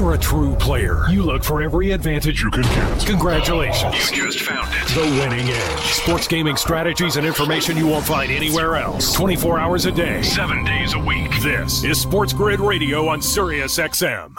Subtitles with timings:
[0.00, 3.06] You're a true player, you look for every advantage you can get.
[3.06, 4.10] Congratulations.
[4.10, 4.88] You just found it.
[4.94, 5.92] The winning edge.
[5.92, 9.12] Sports gaming strategies and information you won't find anywhere else.
[9.12, 11.30] 24 hours a day, Seven days a week.
[11.42, 14.36] This is Sports Grid Radio on Sirius XM.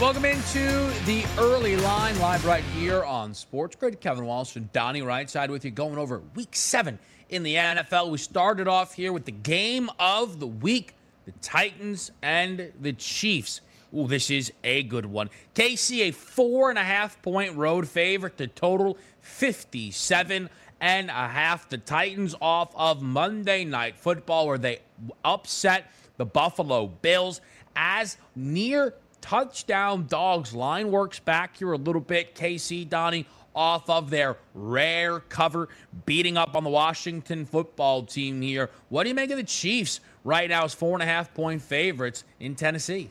[0.00, 4.00] Welcome into the early line, live right here on Sports Grid.
[4.00, 8.10] Kevin Walsh and Donnie Rightside with you, going over Week Seven in the NFL.
[8.10, 13.60] We started off here with the game of the week: the Titans and the Chiefs.
[13.96, 15.30] Ooh, this is a good one.
[15.54, 21.68] KC a four and a half point road favorite to total 57 and a half.
[21.68, 24.80] The Titans off of Monday Night Football, where they
[25.24, 27.40] upset the Buffalo Bills
[27.74, 30.54] as near touchdown dogs.
[30.54, 32.34] Line works back here a little bit.
[32.34, 35.68] KC Donnie off of their rare cover,
[36.04, 38.70] beating up on the Washington football team here.
[38.90, 41.62] What do you make of the Chiefs right now as four and a half point
[41.62, 43.10] favorites in Tennessee?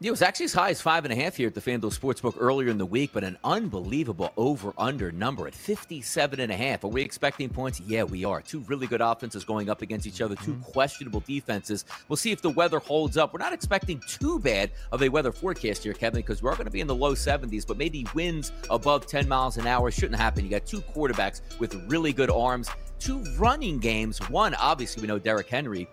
[0.00, 2.36] It was actually as high as five and a half here at the FanDuel Sportsbook
[2.38, 6.84] earlier in the week, but an unbelievable over-under number at 57 and a half.
[6.84, 7.80] Are we expecting points?
[7.80, 8.40] Yeah, we are.
[8.40, 10.62] Two really good offenses going up against each other, 2 mm-hmm.
[10.62, 11.84] questionable defenses.
[12.06, 13.32] We'll see if the weather holds up.
[13.32, 16.70] We're not expecting too bad of a weather forecast here, Kevin, because we're going to
[16.70, 20.44] be in the low 70s, but maybe winds above 10 miles an hour shouldn't happen.
[20.44, 22.70] You got two quarterbacks with really good arms,
[23.00, 24.20] two running games.
[24.28, 25.88] One, obviously, we know Derrick Henry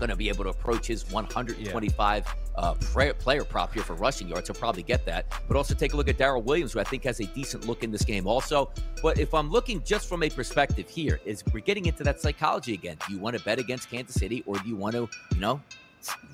[0.00, 4.26] going to be able to approach his 125 uh, player, player prop here for rushing
[4.26, 4.48] yards.
[4.48, 5.26] He'll probably get that.
[5.46, 7.84] But also take a look at Darrel Williams, who I think has a decent look
[7.84, 8.70] in this game also.
[9.02, 12.74] But if I'm looking just from a perspective here, is we're getting into that psychology
[12.74, 12.96] again.
[13.06, 15.60] Do you want to bet against Kansas City or do you want to, you know,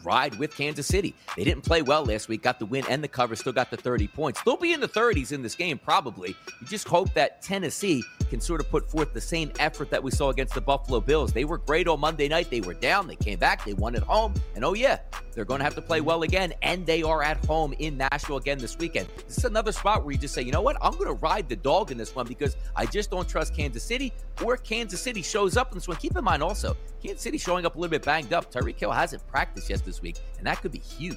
[0.05, 1.15] ride with Kansas City.
[1.37, 3.77] They didn't play well last week, got the win and the cover, still got the
[3.77, 4.41] 30 points.
[4.43, 6.37] They'll be in the 30s in this game, probably.
[6.61, 10.11] You just hope that Tennessee can sort of put forth the same effort that we
[10.11, 11.33] saw against the Buffalo Bills.
[11.33, 12.51] They were great on Monday night.
[12.51, 13.07] They were down.
[13.07, 13.65] They came back.
[13.65, 14.35] They won at home.
[14.55, 14.99] And oh, yeah,
[15.33, 16.53] they're going to have to play well again.
[16.63, 19.09] And they are at home in Nashville again this weekend.
[19.27, 20.77] This is another spot where you just say, you know what?
[20.83, 23.83] I'm going to ride the dog in this one because I just don't trust Kansas
[23.83, 24.13] City
[24.45, 25.97] or Kansas City shows up in this one.
[25.97, 28.53] Keep in mind also, Kansas City showing up a little bit banged up.
[28.53, 31.17] Tyreek Hill hasn't practiced yet this week, and that could be huge.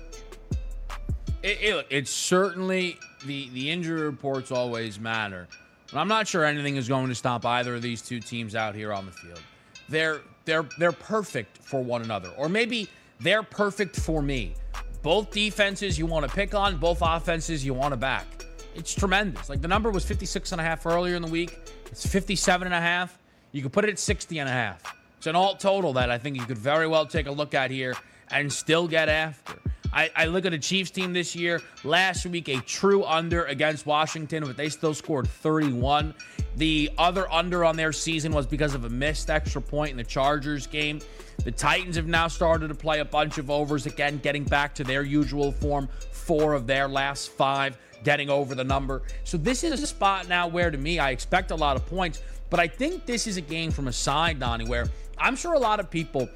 [1.42, 5.48] It, it, it's certainly the the injury reports always matter,
[5.92, 8.76] but I'm not sure anything is going to stop either of these two teams out
[8.76, 9.42] here on the field.
[9.88, 12.88] They're they're they're perfect for one another, or maybe
[13.20, 14.54] they're perfect for me.
[15.02, 18.28] Both defenses you want to pick on, both offenses you want to back.
[18.76, 19.50] It's tremendous.
[19.50, 21.60] Like the number was 56 and a half earlier in the week.
[21.92, 23.18] It's 57 and a half.
[23.52, 24.96] You could put it at 60 and a half.
[25.18, 27.72] It's an alt total that I think you could very well take a look at
[27.72, 27.96] here
[28.32, 29.60] and still get after.
[29.92, 31.62] I, I, look at the Chiefs team this year.
[31.84, 36.14] Last week, a true under against Washington, but they still scored 31.
[36.58, 40.04] The other under on their season was because of a missed extra point in the
[40.04, 41.00] Chargers game.
[41.44, 44.84] The Titans have now started to play a bunch of overs again, getting back to
[44.84, 45.90] their usual form.
[46.12, 49.02] Four of their last five getting over the number.
[49.24, 52.22] So this is a spot now where, to me, I expect a lot of points.
[52.50, 55.60] But I think this is a game from a side, Donnie, where I'm sure a
[55.60, 56.30] lot of people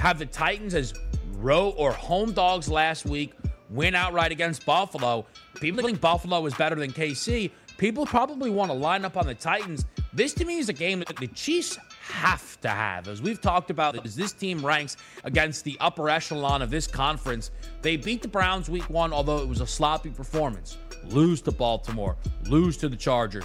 [0.00, 0.94] have the Titans as
[1.36, 3.34] row or home dogs last week,
[3.68, 5.26] win outright against Buffalo.
[5.60, 7.50] People think Buffalo is better than KC.
[7.78, 9.86] People probably want to line up on the Titans.
[10.12, 13.08] This to me is a game that the Chiefs have to have.
[13.08, 17.50] As we've talked about, as this team ranks against the upper echelon of this conference,
[17.80, 20.76] they beat the Browns week one, although it was a sloppy performance.
[21.04, 22.16] Lose to Baltimore,
[22.48, 23.44] lose to the Chargers,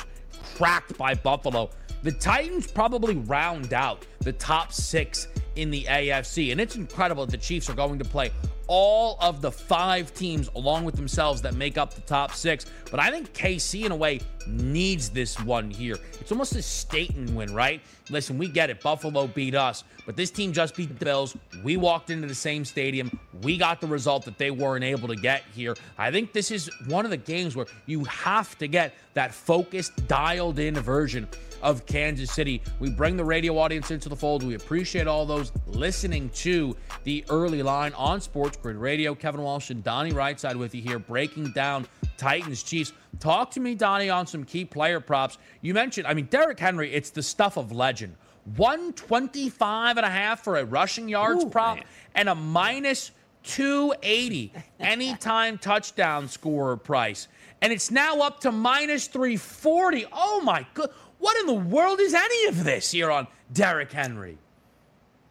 [0.56, 1.70] cracked by Buffalo.
[2.04, 6.52] The Titans probably round out the top six in the AFC.
[6.52, 8.32] And it's incredible that the Chiefs are going to play
[8.68, 12.66] all of the five teams along with themselves that make up the top six.
[12.90, 15.98] But I think KC, in a way, needs this one here.
[16.20, 17.82] It's almost a Staten win, right?
[18.10, 18.82] Listen, we get it.
[18.82, 21.36] Buffalo beat us, but this team just beat the Bills.
[21.64, 23.20] We walked into the same stadium.
[23.42, 25.76] We got the result that they weren't able to get here.
[25.98, 30.08] I think this is one of the games where you have to get that focused,
[30.26, 31.28] dialed in version
[31.62, 32.60] of Kansas City.
[32.80, 34.42] We bring the radio audience into the fold.
[34.42, 39.14] We appreciate all those listening to the early line on Sports Grid Radio.
[39.14, 41.86] Kevin Walsh and Donnie Rightside with you here, breaking down
[42.18, 42.92] Titans Chiefs.
[43.20, 45.38] Talk to me, Donnie, on some key player props.
[45.62, 48.16] You mentioned, I mean, Derrick Henry, it's the stuff of legend.
[48.56, 51.86] 125 and a half for a rushing yards Ooh, prop man.
[52.16, 53.12] and a minus
[53.46, 57.28] 280 anytime touchdown scorer price.
[57.62, 60.06] And it's now up to minus 340.
[60.12, 60.90] Oh my god.
[61.20, 64.38] What in the world is any of this here on Derrick Henry?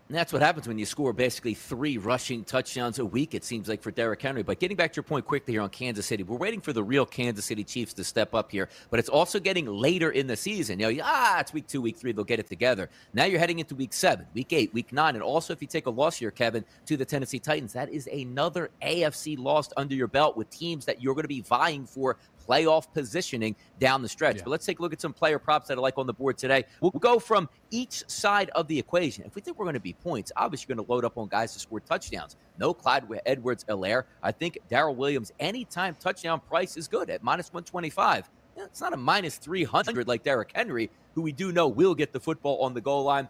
[0.09, 3.71] And that's what happens when you score basically three rushing touchdowns a week, it seems
[3.71, 4.43] like, for Derrick Henry.
[4.43, 6.83] But getting back to your point quickly here on Kansas City, we're waiting for the
[6.83, 10.37] real Kansas City Chiefs to step up here, but it's also getting later in the
[10.37, 10.79] season.
[10.79, 12.91] You know, ah, it's week two, week three, they'll get it together.
[13.15, 15.15] Now you're heading into week seven, week eight, week nine.
[15.15, 18.07] And also, if you take a loss here, Kevin, to the Tennessee Titans, that is
[18.09, 22.19] another AFC loss under your belt with teams that you're going to be vying for
[22.49, 24.37] playoff positioning down the stretch.
[24.37, 24.43] Yeah.
[24.45, 26.39] But let's take a look at some player props that I like on the board
[26.39, 26.65] today.
[26.81, 29.25] We'll go from each side of the equation.
[29.25, 31.29] If we think we're going to be points, obviously you're going to load up on
[31.29, 32.37] guys to score touchdowns.
[32.59, 34.05] No Clyde Edwards Helaire.
[34.23, 38.31] I think Darrel Williams, anytime touchdown price is good at minus 125.
[38.57, 42.21] It's not a minus 300 like Derrick Henry, who we do know will get the
[42.21, 43.29] football on the goal line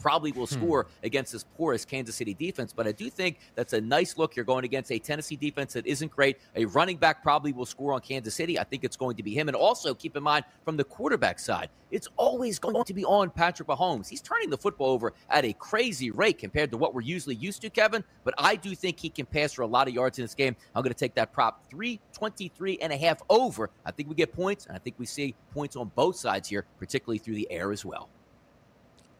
[0.00, 0.54] probably will hmm.
[0.54, 1.06] score hmm.
[1.06, 2.72] against this porous Kansas City defense.
[2.72, 4.34] But I do think that's a nice look.
[4.34, 6.38] You're going against a Tennessee defense that isn't great.
[6.56, 8.58] A running back probably will score on Kansas City.
[8.58, 9.48] I think it's going to be him.
[9.48, 13.30] And also keep in mind from the quarterback side, it's always going to be on
[13.30, 14.08] Patrick Mahomes.
[14.08, 17.62] He's turning the football over at a crazy rate compared to what we're usually used
[17.62, 18.04] to, Kevin.
[18.24, 20.56] But I do think he can pass for a lot of yards in this game.
[20.74, 23.70] I'm going to take that prop 323 and a half over.
[23.84, 26.64] I think we get points, and I think we see points on both sides here,
[26.78, 28.08] particularly through the air as well.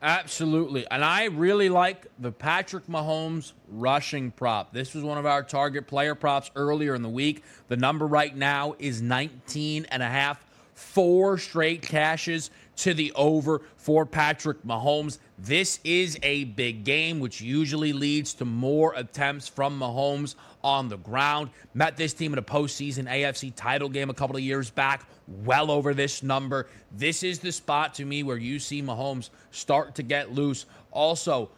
[0.03, 0.87] Absolutely.
[0.91, 4.73] And I really like the Patrick Mahomes rushing prop.
[4.73, 7.45] This was one of our target player props earlier in the week.
[7.69, 10.43] The number right now is 19 and a half.
[10.73, 12.51] Four straight cashes
[12.81, 15.19] to the over for Patrick Mahomes.
[15.39, 20.35] This is a big game, which usually leads to more attempts from Mahomes
[20.65, 21.51] on the ground.
[21.75, 25.07] Met this team in a postseason AFC title game a couple of years back,
[25.45, 26.69] well over this number.
[26.93, 30.65] This is the spot to me where you see Mahomes start to get loose.
[30.91, 31.51] Also,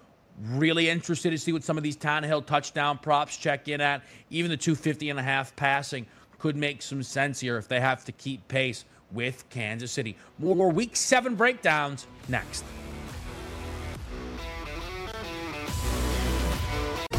[0.51, 4.03] really interested to see what some of these Tannehill touchdown props check in at.
[4.31, 6.07] Even the 250 and a half passing
[6.41, 10.17] could make some sense here if they have to keep pace with Kansas City.
[10.39, 12.65] More week seven breakdowns next.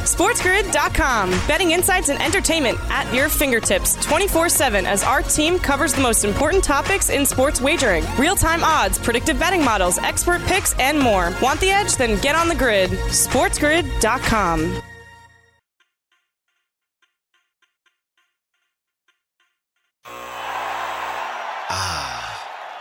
[0.04, 1.31] SportsGrid.com.
[1.48, 6.24] Betting insights and entertainment at your fingertips 24 7 as our team covers the most
[6.24, 11.34] important topics in sports wagering real time odds, predictive betting models, expert picks, and more.
[11.42, 11.96] Want the edge?
[11.96, 12.92] Then get on the grid.
[12.92, 14.81] SportsGrid.com.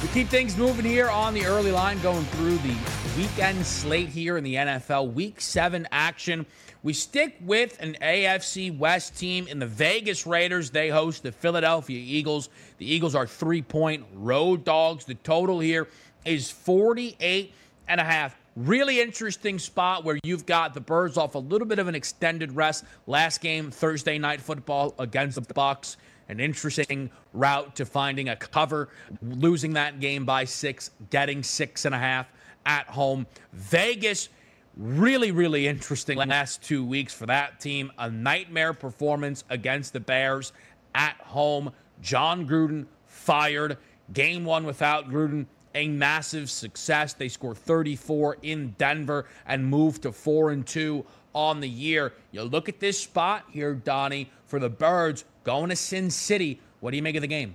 [0.00, 2.76] We keep things moving here on the early line, going through the
[3.16, 5.12] weekend slate here in the NFL.
[5.12, 6.46] Week seven action.
[6.84, 10.70] We stick with an AFC West team in the Vegas Raiders.
[10.70, 12.48] They host the Philadelphia Eagles.
[12.78, 15.04] The Eagles are three point road dogs.
[15.04, 15.88] The total here
[16.24, 17.52] is 48
[17.88, 18.36] and a half.
[18.54, 22.52] Really interesting spot where you've got the Birds off a little bit of an extended
[22.52, 22.84] rest.
[23.08, 25.96] Last game, Thursday night football against the Bucs
[26.28, 28.88] an interesting route to finding a cover,
[29.22, 32.26] losing that game by six, getting six and a half
[32.66, 33.26] at home.
[33.52, 34.28] Vegas,
[34.76, 37.90] really, really interesting last two weeks for that team.
[37.98, 40.52] A nightmare performance against the Bears
[40.94, 41.72] at home.
[42.00, 43.78] Jon Gruden fired.
[44.12, 47.12] Game one without Gruden, a massive success.
[47.12, 51.04] They score 34 in Denver and move to 4 and 2
[51.34, 52.14] on the year.
[52.32, 56.60] You look at this spot here, Donnie, for the Birds going to Sin City.
[56.80, 57.54] What do you make of the game?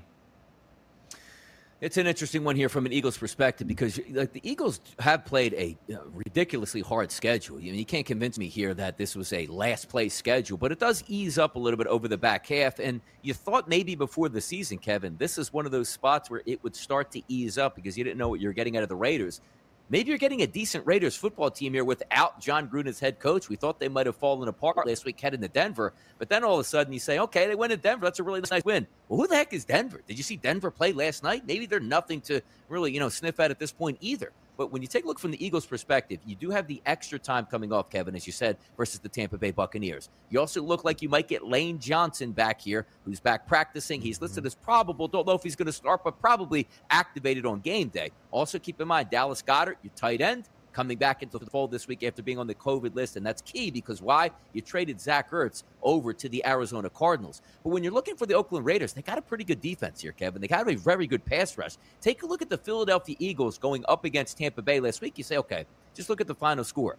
[1.81, 5.53] It's an interesting one here from an Eagles perspective because like the Eagles have played
[5.55, 7.59] a uh, ridiculously hard schedule.
[7.59, 10.71] You, know, you can't convince me here that this was a last place schedule, but
[10.71, 12.79] it does ease up a little bit over the back half.
[12.79, 16.41] And you thought maybe before the season, Kevin, this is one of those spots where
[16.45, 18.89] it would start to ease up because you didn't know what you're getting out of
[18.89, 19.41] the Raiders.
[19.89, 23.49] Maybe you're getting a decent Raiders football team here without Jon Gruden as head coach.
[23.49, 26.55] We thought they might have fallen apart last week heading to Denver, but then all
[26.55, 28.05] of a sudden you say, okay, they went to Denver.
[28.05, 28.87] That's a really nice win.
[29.09, 30.01] Well, who the heck is Denver?
[30.07, 31.43] Did you see Denver play last night?
[31.45, 34.31] Maybe they're nothing to really, you know, sniff at at this point either.
[34.57, 37.17] But when you take a look from the Eagles' perspective, you do have the extra
[37.17, 40.09] time coming off, Kevin, as you said, versus the Tampa Bay Buccaneers.
[40.29, 44.01] You also look like you might get Lane Johnson back here, who's back practicing.
[44.01, 44.47] He's listed mm-hmm.
[44.47, 45.07] as probable.
[45.07, 48.11] Don't know if he's going to start, but probably activated on game day.
[48.31, 51.87] Also, keep in mind, Dallas Goedert, your tight end, coming back into the fold this
[51.87, 53.15] week after being on the COVID list.
[53.15, 54.31] And that's key because why?
[54.53, 57.41] You traded Zach Ertz over to the Arizona Cardinals.
[57.63, 60.11] But when you're looking for the Oakland Raiders, they got a pretty good defense here,
[60.11, 60.41] Kevin.
[60.41, 61.77] They got a very good pass rush.
[62.01, 65.17] Take a look at the Philadelphia Eagles going up against Tampa Bay last week.
[65.17, 66.97] You say, okay, just look at the final score.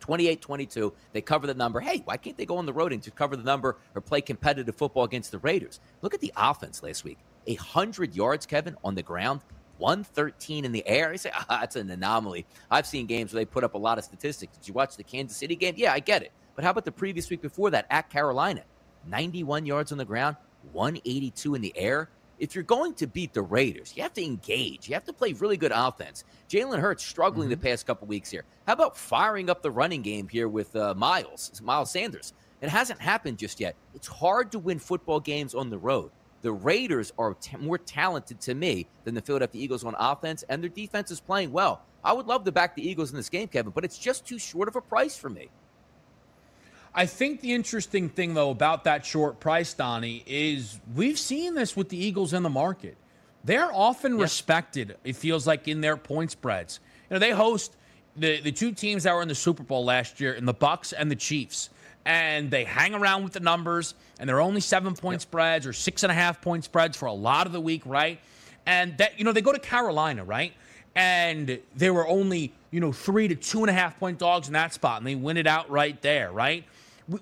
[0.00, 0.92] 28 22.
[1.12, 1.78] They cover the number.
[1.78, 4.20] Hey, why can't they go on the road and just cover the number or play
[4.20, 5.78] competitive football against the Raiders?
[6.02, 7.18] Look at the offense last week.
[7.46, 9.40] 100 yards, Kevin, on the ground,
[9.82, 11.12] 113 in the air.
[11.12, 12.46] You say, ah, that's an anomaly.
[12.70, 14.56] I've seen games where they put up a lot of statistics.
[14.56, 15.74] Did you watch the Kansas City game?
[15.76, 16.32] Yeah, I get it.
[16.54, 18.62] But how about the previous week before that at Carolina?
[19.08, 20.36] 91 yards on the ground,
[20.72, 22.08] 182 in the air.
[22.38, 24.88] If you're going to beat the Raiders, you have to engage.
[24.88, 26.24] You have to play really good offense.
[26.48, 27.60] Jalen Hurts struggling mm-hmm.
[27.60, 28.44] the past couple weeks here.
[28.66, 32.32] How about firing up the running game here with uh, Miles, Miles Sanders?
[32.60, 33.74] It hasn't happened just yet.
[33.94, 36.12] It's hard to win football games on the road.
[36.42, 40.62] The Raiders are t- more talented to me than the Philadelphia Eagles on offense, and
[40.62, 41.82] their defense is playing well.
[42.04, 44.38] I would love to back the Eagles in this game, Kevin, but it's just too
[44.38, 45.48] short of a price for me.
[46.94, 51.74] I think the interesting thing, though, about that short price, Donnie, is we've seen this
[51.74, 52.96] with the Eagles in the market.
[53.44, 54.22] They're often yeah.
[54.22, 56.80] respected, it feels like, in their point spreads.
[57.08, 57.76] You know, they host
[58.16, 60.92] the, the two teams that were in the Super Bowl last year, in the Bucs
[60.96, 61.70] and the Chiefs
[62.04, 65.22] and they hang around with the numbers, and they're only seven point yep.
[65.22, 68.20] spreads or six and a half point spreads for a lot of the week, right?
[68.66, 70.52] And that, you know, they go to Carolina, right?
[70.94, 74.52] And they were only, you know, three to two and a half point dogs in
[74.54, 76.64] that spot, and they win it out right there, right?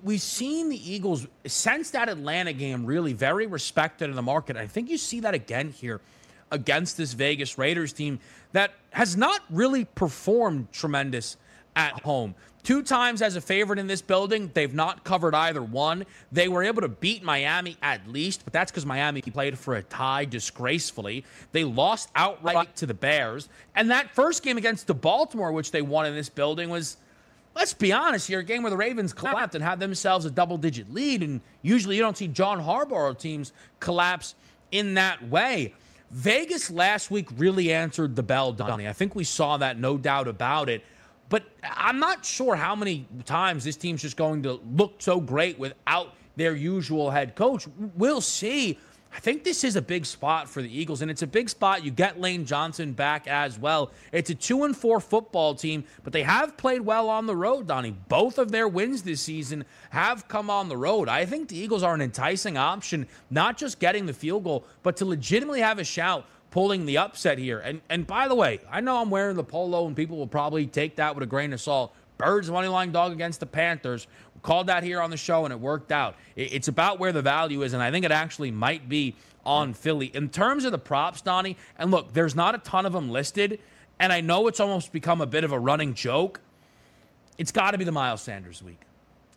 [0.03, 4.55] We've seen the Eagles since that Atlanta game really very respected in the market.
[4.55, 6.01] I think you see that again here
[6.51, 8.19] against this Vegas Raiders team
[8.51, 11.37] that has not really performed tremendous
[11.75, 12.35] at home.
[12.63, 16.05] Two times as a favorite in this building, they've not covered either one.
[16.31, 19.83] They were able to beat Miami at least, but that's because Miami played for a
[19.83, 21.25] tie disgracefully.
[21.53, 23.49] They lost outright to the Bears.
[23.75, 26.97] And that first game against the Baltimore, which they won in this building, was,
[27.55, 30.57] let's be honest here, a game where the Ravens collapsed and had themselves a double
[30.57, 31.23] digit lead.
[31.23, 34.35] And usually you don't see John Harbaugh teams collapse
[34.71, 35.73] in that way.
[36.11, 38.87] Vegas last week really answered the bell, Donnie.
[38.87, 40.83] I think we saw that, no doubt about it.
[41.31, 45.57] But I'm not sure how many times this team's just going to look so great
[45.57, 47.67] without their usual head coach.
[47.95, 48.77] We'll see.
[49.13, 51.85] I think this is a big spot for the Eagles, and it's a big spot.
[51.85, 53.91] You get Lane Johnson back as well.
[54.11, 57.65] It's a two and four football team, but they have played well on the road,
[57.65, 57.95] Donnie.
[58.09, 61.07] Both of their wins this season have come on the road.
[61.07, 64.97] I think the Eagles are an enticing option, not just getting the field goal, but
[64.97, 67.59] to legitimately have a shout pulling the upset here.
[67.59, 70.67] And and by the way, I know I'm wearing the polo, and people will probably
[70.67, 71.95] take that with a grain of salt.
[72.17, 74.07] Birds money line dog against the Panthers.
[74.43, 76.15] Called that here on the show, and it worked out.
[76.35, 79.15] It's about where the value is, and I think it actually might be
[79.45, 81.57] on Philly in terms of the props, Donnie.
[81.77, 83.59] And look, there's not a ton of them listed,
[83.99, 86.41] and I know it's almost become a bit of a running joke.
[87.37, 88.81] It's got to be the Miles Sanders week.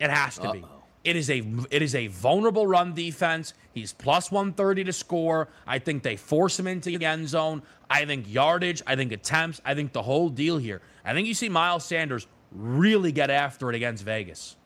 [0.01, 0.53] It has to Uh-oh.
[0.53, 0.65] be.
[1.05, 3.53] It is a it is a vulnerable run defense.
[3.73, 5.49] He's plus 130 to score.
[5.67, 7.63] I think they force him into the end zone.
[7.91, 10.81] I think yardage, I think attempts, I think the whole deal here.
[11.05, 14.57] I think you see Miles Sanders really get after it against Vegas.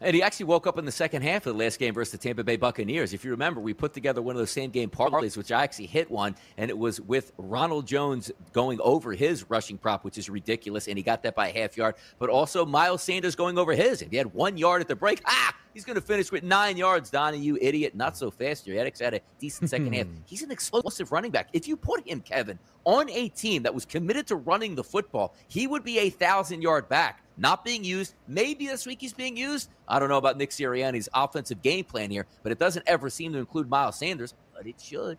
[0.00, 2.18] And he actually woke up in the second half of the last game versus the
[2.18, 3.12] Tampa Bay Buccaneers.
[3.12, 5.86] If you remember, we put together one of those same game parlays, which I actually
[5.86, 10.28] hit one, and it was with Ronald Jones going over his rushing prop, which is
[10.28, 11.94] ridiculous, and he got that by a half yard.
[12.18, 14.02] But also Miles Sanders going over his.
[14.02, 16.76] If he had one yard at the break, ah, he's going to finish with nine
[16.76, 17.10] yards.
[17.10, 17.94] Donnie, you idiot!
[17.94, 18.66] Not so fast.
[18.66, 20.06] Your Edix had a decent second half.
[20.26, 21.48] He's an explosive running back.
[21.52, 25.34] If you put him, Kevin, on a team that was committed to running the football,
[25.48, 28.14] he would be a thousand yard back not being used.
[28.26, 29.68] Maybe this week he's being used.
[29.88, 33.32] I don't know about Nick Sirianni's offensive game plan here, but it doesn't ever seem
[33.32, 35.18] to include Miles Sanders, but it should.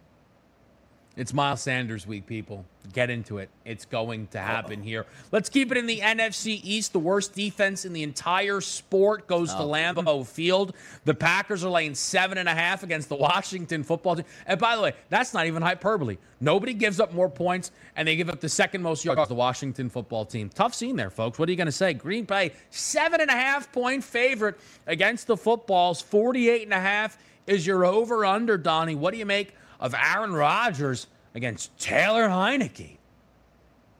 [1.17, 2.63] It's Miles Sanders week, people.
[2.93, 3.49] Get into it.
[3.65, 4.85] It's going to happen Uh-oh.
[4.85, 5.05] here.
[5.31, 6.93] Let's keep it in the NFC East.
[6.93, 9.57] The worst defense in the entire sport goes oh.
[9.57, 10.75] to Lambeau Field.
[11.05, 14.25] The Packers are laying seven and a half against the Washington football team.
[14.45, 16.17] And by the way, that's not even hyperbole.
[16.39, 19.33] Nobody gives up more points, and they give up the second most yards to the
[19.33, 20.49] Washington football team.
[20.49, 21.39] Tough scene there, folks.
[21.39, 21.95] What are you going to say?
[21.95, 25.99] Green Bay, seven and a half point favorite against the footballs.
[25.99, 28.93] 48 and a half is your over under, Donnie.
[28.93, 29.55] What do you make?
[29.79, 32.96] Of Aaron Rodgers against Taylor Heinicke.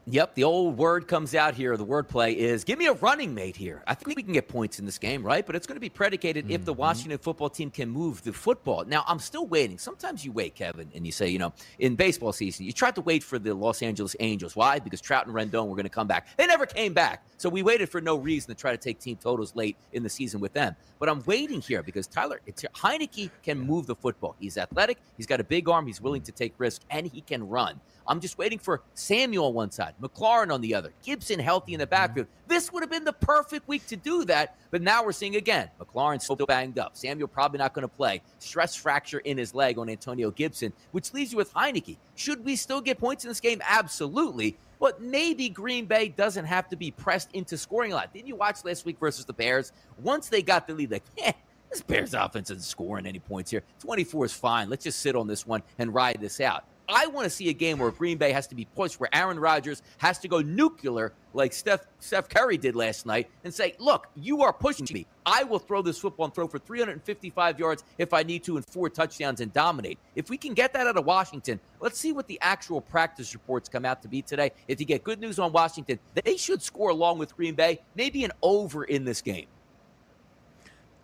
[0.10, 1.76] Yep, the old word comes out here.
[1.76, 3.84] The wordplay is give me a running mate here.
[3.86, 5.46] I think we can get points in this game, right?
[5.46, 6.54] But it's going to be predicated mm-hmm.
[6.54, 6.80] if the mm-hmm.
[6.80, 8.86] Washington football team can move the football.
[8.88, 9.78] Now, I'm still waiting.
[9.78, 13.02] Sometimes you wait, Kevin, and you say, you know, in baseball season, you tried to
[13.02, 14.56] wait for the Los Angeles Angels.
[14.56, 14.80] Why?
[14.80, 16.38] Because Trout and Rendon were going to come back.
[16.38, 17.28] They never came back.
[17.36, 20.10] So we waited for no reason to try to take team totals late in the
[20.10, 20.78] season with them.
[21.00, 24.38] But I'm waiting here because Tyler Heinicke can move the football.
[24.40, 27.46] He's athletic, he's got a big arm, he's willing to take risks, and he can
[27.46, 27.82] run.
[28.08, 31.80] I'm just waiting for Samuel on one side, McLaurin on the other, Gibson healthy in
[31.80, 31.92] the mm-hmm.
[31.92, 32.28] backfield.
[32.48, 34.56] This would have been the perfect week to do that.
[34.72, 36.96] But now we're seeing again, McLaurin still banged up.
[36.96, 38.22] Samuel probably not going to play.
[38.40, 41.98] Stress fracture in his leg on Antonio Gibson, which leaves you with Heinicke.
[42.16, 43.62] Should we still get points in this game?
[43.68, 44.58] Absolutely.
[44.80, 48.14] But maybe Green Bay doesn't have to be pressed into scoring a lot.
[48.14, 49.72] Didn't you watch last week versus the Bears?
[49.98, 51.34] Once they got the lead, like, eh,
[51.70, 53.64] this Bears offense isn't scoring any points here.
[53.80, 54.70] 24 is fine.
[54.70, 56.64] Let's just sit on this one and ride this out.
[56.90, 59.40] I want to see a game where Green Bay has to be pushed, where Aaron
[59.40, 64.08] Rodgers has to go nuclear like Steph, Steph Curry did last night and say, Look,
[64.16, 65.06] you are pushing me.
[65.26, 68.66] I will throw this football and throw for 355 yards if I need to and
[68.66, 70.00] four touchdowns and dominate.
[70.16, 73.68] If we can get that out of Washington, let's see what the actual practice reports
[73.68, 74.52] come out to be today.
[74.70, 78.24] If you get good news on Washington, they should score along with Green Bay, maybe
[78.24, 79.48] an over in this game.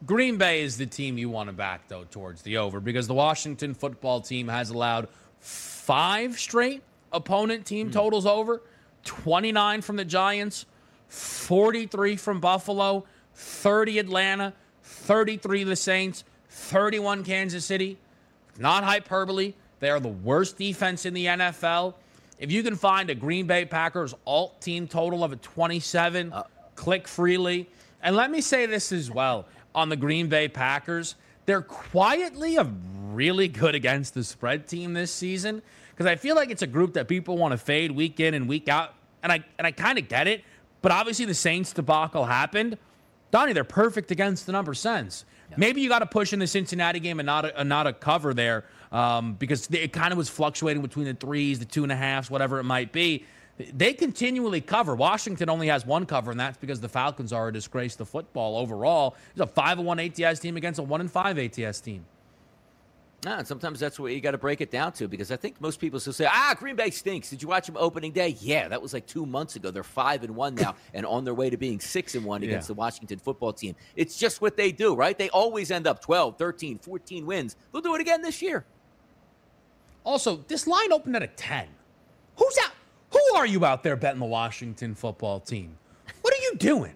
[0.05, 3.13] Green Bay is the team you want to back, though, towards the over because the
[3.13, 5.08] Washington football team has allowed
[5.43, 7.93] five straight opponent team mm.
[7.93, 8.62] totals over
[9.03, 10.65] 29 from the Giants,
[11.10, 14.53] 43 from Buffalo, 30 Atlanta,
[14.84, 17.97] 33 the Saints, 31 Kansas City.
[18.58, 19.53] Not hyperbole.
[19.79, 21.95] They are the worst defense in the NFL.
[22.39, 26.43] If you can find a Green Bay Packers alt team total of a 27, uh,
[26.75, 27.69] click freely.
[28.01, 31.15] And let me say this as well on the Green Bay Packers.
[31.45, 32.63] They're quietly a
[33.15, 36.93] really good against the spread team this season because I feel like it's a group
[36.93, 39.97] that people want to fade week in and week out, and I and I kind
[39.97, 40.43] of get it.
[40.82, 42.78] But obviously, the Saints debacle happened.
[43.32, 45.26] Donnie, they're perfect against the number sense.
[45.49, 45.56] Yeah.
[45.58, 48.34] Maybe you got to push in the Cincinnati game and not a, not a cover
[48.34, 51.95] there um, because it kind of was fluctuating between the threes, the two and a
[51.95, 53.26] halves, whatever it might be.
[53.58, 54.95] They continually cover.
[54.95, 58.58] Washington only has one cover, and that's because the Falcons are a disgrace to football
[58.58, 59.15] overall.
[59.32, 62.06] It's a 5 1 ATS team against a 1 5 ATS team.
[63.23, 65.62] Yeah, and sometimes that's what you got to break it down to because I think
[65.62, 68.36] most people still say, "Ah, Green Bay stinks." Did you watch them opening day?
[68.39, 69.71] Yeah, that was like two months ago.
[69.71, 72.49] They're five and one now, and on their way to being six and one yeah.
[72.49, 73.75] against the Washington football team.
[73.95, 75.17] It's just what they do, right?
[75.17, 77.55] They always end up 12, 13, 14 wins.
[77.71, 78.65] They'll do it again this year.
[80.03, 81.67] Also, this line opened at a ten.
[82.38, 82.71] Who's out?
[83.12, 85.77] Who are you out there betting the Washington football team?
[86.21, 86.93] What are you doing?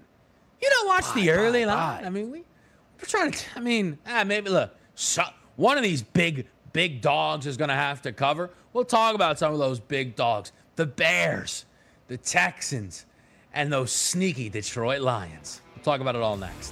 [0.61, 2.01] You don't watch bye, the early bye, line.
[2.01, 2.07] Bye.
[2.07, 3.45] I mean, we, we're trying to.
[3.55, 4.75] I mean, ah, maybe look.
[4.95, 5.23] So,
[5.57, 8.49] one of these big, big dogs is going to have to cover.
[8.71, 11.65] We'll talk about some of those big dogs the Bears,
[12.07, 13.05] the Texans,
[13.53, 15.61] and those sneaky Detroit Lions.
[15.75, 16.71] We'll talk about it all next.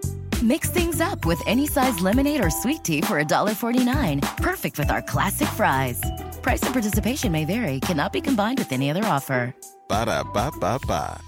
[0.43, 4.37] Mix things up with any size lemonade or sweet tea for $1.49.
[4.37, 6.01] Perfect with our classic fries.
[6.41, 9.53] Price and participation may vary, cannot be combined with any other offer.
[9.87, 11.21] Ba da ba ba ba.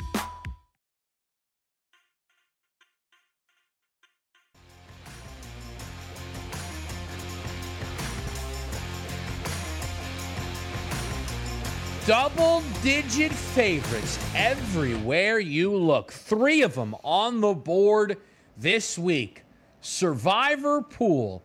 [12.08, 16.12] Double digit favorites everywhere you look.
[16.12, 18.18] Three of them on the board
[18.64, 19.44] this week.
[19.82, 21.44] Survivor pool.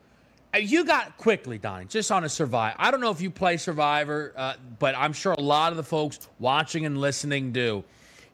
[0.54, 2.76] Uh, You got quickly, Donnie, just on a Survivor.
[2.78, 5.83] I don't know if you play Survivor, uh, but I'm sure a lot of the
[5.83, 7.85] folks watching and listening do.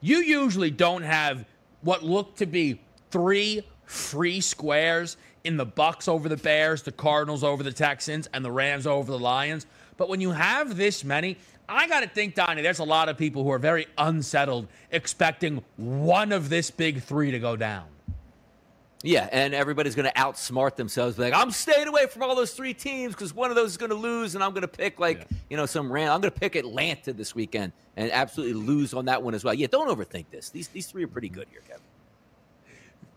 [0.00, 1.46] You usually don't have
[1.80, 2.78] what look to be
[3.10, 8.44] three free squares in the Bucs over the Bears, the Cardinals over the Texans, and
[8.44, 9.66] the Rams over the Lions.
[9.96, 13.16] But when you have this many, I got to think, Donnie, there's a lot of
[13.16, 17.84] people who are very unsettled, expecting one of this big three to go down.
[19.04, 21.18] Yeah, and everybody's going to outsmart themselves.
[21.18, 23.90] Like, I'm staying away from all those three teams because one of those is going
[23.90, 26.08] to lose, and I'm going to pick like you know some ran.
[26.10, 29.52] I'm going to pick Atlanta this weekend and absolutely lose on that one as well.
[29.52, 30.48] Yeah, don't overthink this.
[30.48, 31.40] These these three are pretty mm-hmm.
[31.40, 31.82] good here, Kevin.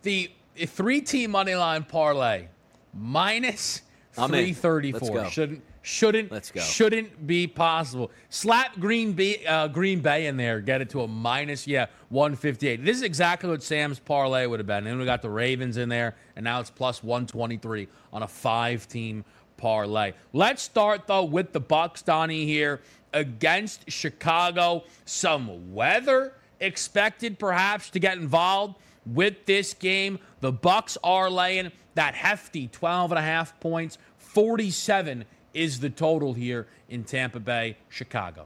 [0.01, 0.29] The
[0.65, 2.47] three team money line parlay
[2.93, 6.59] minus three thirty four shouldn't shouldn't Let's go.
[6.59, 8.11] shouldn't be possible.
[8.29, 12.35] Slap Green Bay uh, Green Bay in there, get it to a minus yeah one
[12.35, 12.83] fifty eight.
[12.83, 14.79] This is exactly what Sam's parlay would have been.
[14.79, 17.87] And then we got the Ravens in there, and now it's plus one twenty three
[18.11, 19.23] on a five team
[19.55, 20.11] parlay.
[20.33, 22.81] Let's start though with the Bucs, Donnie here
[23.13, 24.83] against Chicago.
[25.05, 30.19] Some weather expected perhaps to get involved with this game.
[30.41, 33.97] The Bucs are laying that hefty 12 and a half points.
[34.17, 35.23] 47
[35.57, 38.45] is the total here in Tampa Bay, Chicago.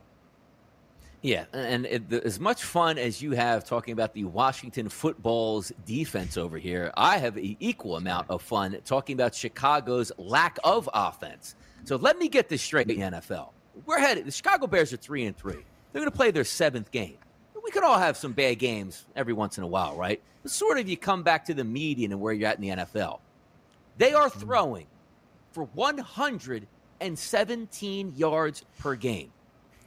[1.21, 5.71] Yeah, and it, the, as much fun as you have talking about the Washington football's
[5.85, 10.89] defense over here, I have an equal amount of fun talking about Chicago's lack of
[10.93, 11.55] offense.
[11.83, 13.49] So let me get this straight the NFL.
[13.85, 14.25] We're headed.
[14.25, 15.63] The Chicago Bears are three and three.
[15.91, 17.17] They're going to play their seventh game.
[17.63, 20.19] We could all have some bad games every once in a while, right?
[20.45, 23.19] Sort of you come back to the median and where you're at in the NFL.
[23.97, 24.87] They are throwing
[25.51, 25.67] for
[27.01, 29.31] 117 yards per game.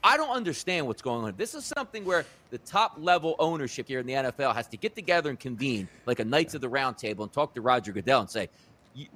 [0.03, 1.35] I don't understand what's going on.
[1.37, 4.94] This is something where the top level ownership here in the NFL has to get
[4.94, 8.20] together and convene like a Knights of the Round Table and talk to Roger Goodell
[8.20, 8.50] and say,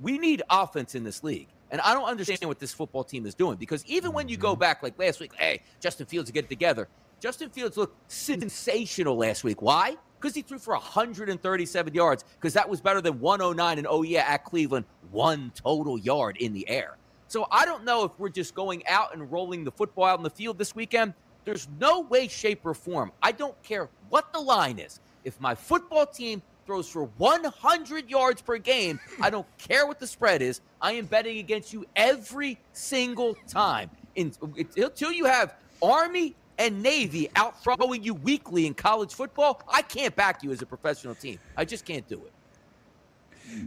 [0.00, 1.48] we need offense in this league.
[1.70, 4.52] And I don't understand what this football team is doing because even when you go
[4.52, 4.60] mm-hmm.
[4.60, 6.88] back like last week, hey, Justin Fields to get it together.
[7.20, 9.60] Justin Fields looked sensational last week.
[9.60, 9.96] Why?
[10.18, 14.24] Because he threw for 137 yards because that was better than 109 and oh yeah
[14.26, 16.96] at Cleveland, one total yard in the air.
[17.28, 20.22] So I don't know if we're just going out and rolling the football out in
[20.22, 21.12] the field this weekend.
[21.44, 23.12] There's no way, shape, or form.
[23.22, 25.00] I don't care what the line is.
[25.24, 30.06] If my football team throws for 100 yards per game, I don't care what the
[30.06, 30.60] spread is.
[30.80, 33.90] I am betting against you every single time.
[34.16, 40.16] Until you have Army and Navy out throwing you weekly in college football, I can't
[40.16, 41.38] back you as a professional team.
[41.56, 42.32] I just can't do it.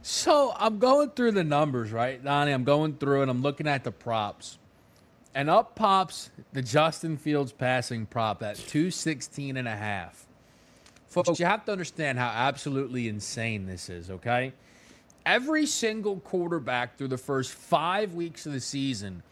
[0.04, 2.52] So I'm going through the numbers, right, Donnie?
[2.52, 4.58] I'm going through and I'm looking at the props.
[5.34, 10.26] And up pops the Justin Fields passing prop at 216 and a half.
[11.08, 11.36] Folks, oh.
[11.38, 14.54] you have to understand how absolutely insane this is, okay?
[15.26, 19.24] Every single quarterback through the first five weeks of the season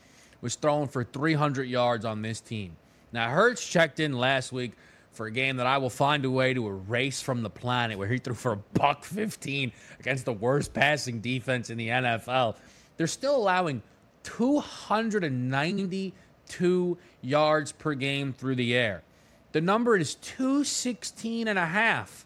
[0.41, 2.75] was throwing for 300 yards on this team.
[3.12, 4.73] Now, Hurts checked in last week
[5.12, 8.08] for a game that I will find a way to erase from the planet where
[8.08, 12.56] he threw for a buck 15 against the worst passing defense in the NFL.
[12.98, 13.82] They're still allowing
[14.24, 19.04] 292 yards per game through the air.
[19.52, 22.26] The number is 216 and a half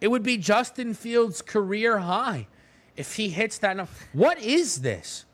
[0.00, 2.46] It would be Justin Fields' career high
[2.96, 3.76] if he hits that.
[3.76, 3.90] Number.
[4.12, 5.24] What is this?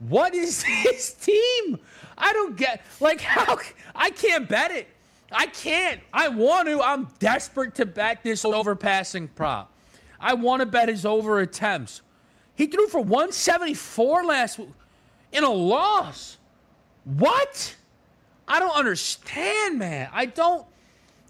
[0.00, 1.78] What is this team?
[2.18, 3.58] I don't get like how
[3.94, 4.88] I can't bet it.
[5.34, 6.00] I can't.
[6.12, 6.80] I want to.
[6.80, 9.72] I'm desperate to bet this overpassing prop.
[10.20, 12.02] I want to bet his over attempts.
[12.54, 14.68] He threw for 174 last week
[15.32, 16.38] in a loss.
[17.04, 17.74] What?
[18.46, 20.08] I don't understand, man.
[20.12, 20.66] I don't.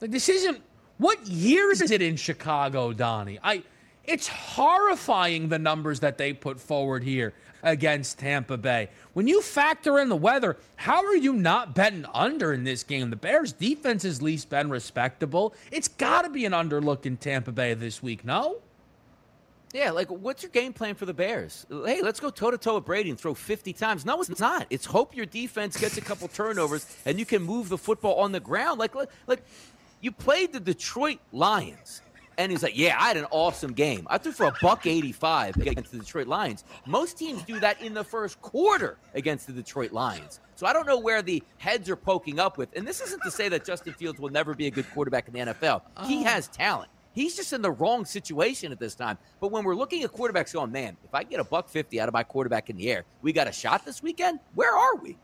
[0.01, 0.61] Like this isn't.
[0.99, 3.39] What year is it in Chicago, Donnie?
[3.43, 3.63] I.
[4.05, 8.89] It's horrifying the numbers that they put forward here against Tampa Bay.
[9.13, 13.11] When you factor in the weather, how are you not betting under in this game?
[13.11, 15.55] The Bears' defense has least been respectable.
[15.71, 18.57] It's got to be an underlook in Tampa Bay this week, no?
[19.73, 21.65] Yeah, like what's your game plan for the Bears?
[21.71, 24.05] Hey, let's go toe to toe with Brady and throw 50 times.
[24.05, 24.67] No, it's not.
[24.69, 28.33] It's hope your defense gets a couple turnovers and you can move the football on
[28.33, 28.79] the ground.
[28.79, 28.95] Like,
[29.27, 29.43] like
[30.01, 32.03] you played the Detroit Lions.
[32.43, 34.05] And he's like, "Yeah, I had an awesome game.
[34.11, 36.65] I threw for a buck 85 against the Detroit Lions.
[36.87, 40.41] Most teams do that in the first quarter against the Detroit Lions.
[40.57, 42.77] So I don't know where the heads are poking up with.
[42.77, 45.35] And this isn't to say that Justin Fields will never be a good quarterback in
[45.35, 45.83] the NFL.
[46.07, 46.25] He oh.
[46.25, 46.91] has talent.
[47.13, 49.19] He's just in the wrong situation at this time.
[49.39, 52.09] But when we're looking at quarterbacks going, man, if I get a buck 50 out
[52.09, 54.41] of my quarterback in the air, we got a shot this weekend?
[54.55, 55.17] Where are we?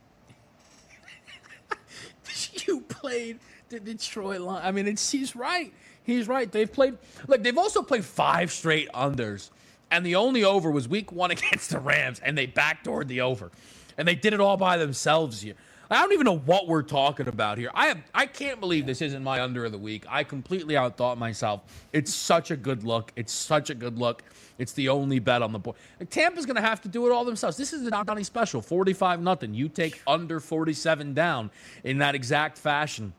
[2.67, 4.63] you played the Detroit line.
[4.65, 5.73] I mean, it's he's right.
[6.09, 6.51] He's right.
[6.51, 9.51] They've played like they've also played five straight unders.
[9.91, 13.51] And the only over was week one against the Rams, and they backdoored the over.
[13.99, 15.53] And they did it all by themselves here.
[15.91, 17.71] I don't even know what we're talking about here.
[17.75, 20.05] I have, I can't believe this isn't my under of the week.
[20.09, 21.63] I completely outthought myself.
[21.93, 23.13] It's such a good look.
[23.17, 24.23] It's such a good look.
[24.57, 25.77] It's the only bet on the board.
[26.09, 27.59] Tampa's going to have to do it all themselves.
[27.59, 29.53] This is the Donnie special, 45 nothing.
[29.53, 31.51] You take under 47 down
[31.85, 33.13] in that exact fashion.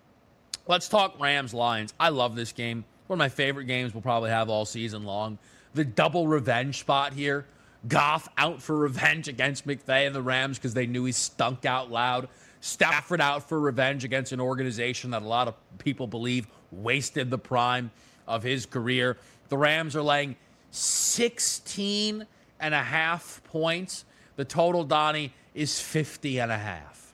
[0.70, 1.96] Let's talk Rams Lions.
[2.00, 2.86] I love this game.
[3.08, 5.40] One of my favorite games we'll probably have all season long.
[5.74, 7.48] The double revenge spot here.
[7.88, 11.90] Goff out for revenge against McVay and the Rams because they knew he stunk out
[11.90, 12.30] loud.
[12.62, 17.40] Stafford out for revenge against an organization that a lot of people believe wasted the
[17.40, 17.90] prime
[18.28, 19.18] of his career.
[19.48, 20.36] The Rams are laying
[20.70, 22.28] 16
[22.60, 24.06] and a half points.
[24.36, 27.09] The total, Donnie, is 50 and a half.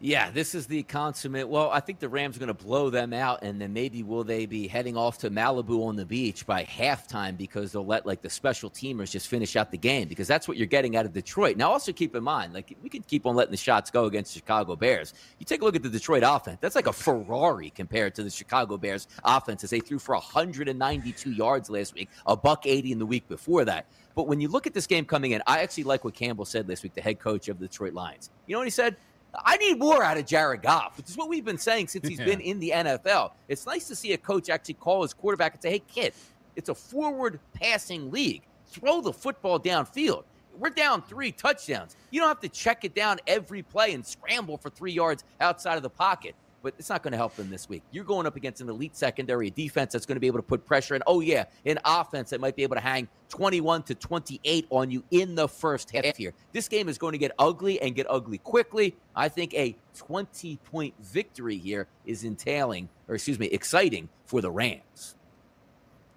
[0.00, 1.48] Yeah, this is the consummate.
[1.48, 4.22] Well, I think the Rams are going to blow them out, and then maybe will
[4.22, 8.22] they be heading off to Malibu on the beach by halftime because they'll let like
[8.22, 11.12] the special teamers just finish out the game because that's what you're getting out of
[11.12, 11.56] Detroit.
[11.56, 14.34] Now, also keep in mind, like we can keep on letting the shots go against
[14.34, 15.14] the Chicago Bears.
[15.40, 18.30] You take a look at the Detroit offense; that's like a Ferrari compared to the
[18.30, 23.00] Chicago Bears offense as they threw for 192 yards last week, a buck 80 in
[23.00, 23.86] the week before that.
[24.14, 26.68] But when you look at this game coming in, I actually like what Campbell said
[26.68, 28.30] this week, the head coach of the Detroit Lions.
[28.46, 28.96] You know what he said?
[29.44, 32.18] I need more out of Jared Goff, which is what we've been saying since he's
[32.20, 32.24] yeah.
[32.24, 33.32] been in the NFL.
[33.48, 36.12] It's nice to see a coach actually call his quarterback and say, hey, kid,
[36.56, 38.42] it's a forward passing league.
[38.66, 40.24] Throw the football downfield.
[40.56, 41.94] We're down three touchdowns.
[42.10, 45.76] You don't have to check it down every play and scramble for three yards outside
[45.76, 47.82] of the pocket but it's not going to help them this week.
[47.90, 50.64] You're going up against an elite secondary, defense that's going to be able to put
[50.64, 54.66] pressure and Oh, yeah, an offense that might be able to hang 21 to 28
[54.70, 56.34] on you in the first half here.
[56.52, 58.96] This game is going to get ugly and get ugly quickly.
[59.14, 64.50] I think a 20 point victory here is entailing, or excuse me, exciting for the
[64.50, 65.14] Rams.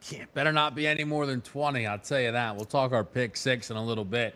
[0.09, 1.85] Yeah, better not be any more than 20.
[1.85, 2.55] I'll tell you that.
[2.55, 4.33] We'll talk our pick six in a little bit.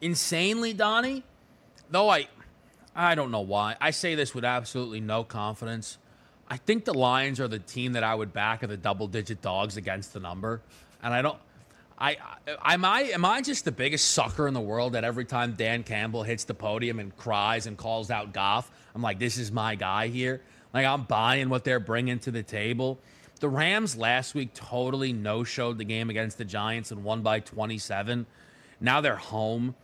[0.00, 1.24] Insanely, Donnie,
[1.90, 2.28] though I
[2.98, 3.76] I don't know why.
[3.80, 5.98] I say this with absolutely no confidence.
[6.48, 9.40] I think the Lions are the team that I would back of the double digit
[9.40, 10.62] dogs against the number.
[11.02, 11.38] And I don't
[12.00, 12.16] I,
[12.62, 15.54] I am I am I just the biggest sucker in the world that every time
[15.54, 19.50] Dan Campbell hits the podium and cries and calls out Goff, I'm like, this is
[19.50, 20.40] my guy here.
[20.72, 22.98] Like I'm buying what they're bringing to the table.
[23.40, 27.40] The Rams last week totally no showed the game against the Giants and won by
[27.40, 28.26] 27.
[28.80, 29.74] Now they're home.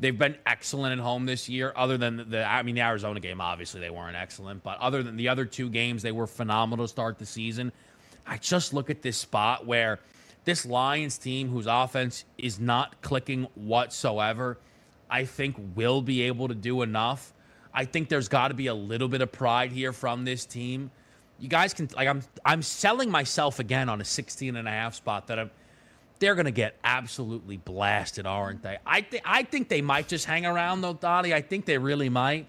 [0.00, 3.40] They've been excellent at home this year, other than the, I mean, the Arizona game,
[3.40, 6.88] obviously, they weren't excellent, but other than the other two games, they were phenomenal to
[6.88, 7.70] start the season.
[8.26, 10.00] I just look at this spot where
[10.44, 14.58] this Lions team, whose offense is not clicking whatsoever,
[15.08, 17.32] I think will be able to do enough.
[17.74, 20.90] I think there's got to be a little bit of pride here from this team.
[21.38, 24.94] You guys can like I'm I'm selling myself again on a 16 and a half
[24.94, 25.50] spot that I'm
[26.22, 28.78] they're going to get absolutely blasted, aren't they?
[28.86, 31.34] I, th- I think they might just hang around, though, Dottie.
[31.34, 32.46] I think they really might.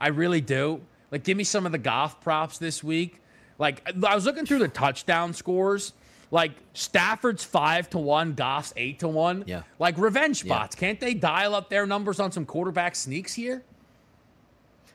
[0.00, 0.80] I really do.
[1.12, 3.20] Like, give me some of the Goff props this week.
[3.58, 5.92] Like, I was looking through the touchdown scores.
[6.30, 9.44] Like, Stafford's five to one, Goff's eight to one.
[9.46, 9.62] Yeah.
[9.78, 10.74] Like, revenge spots.
[10.74, 10.80] Yeah.
[10.80, 13.62] Can't they dial up their numbers on some quarterback sneaks here?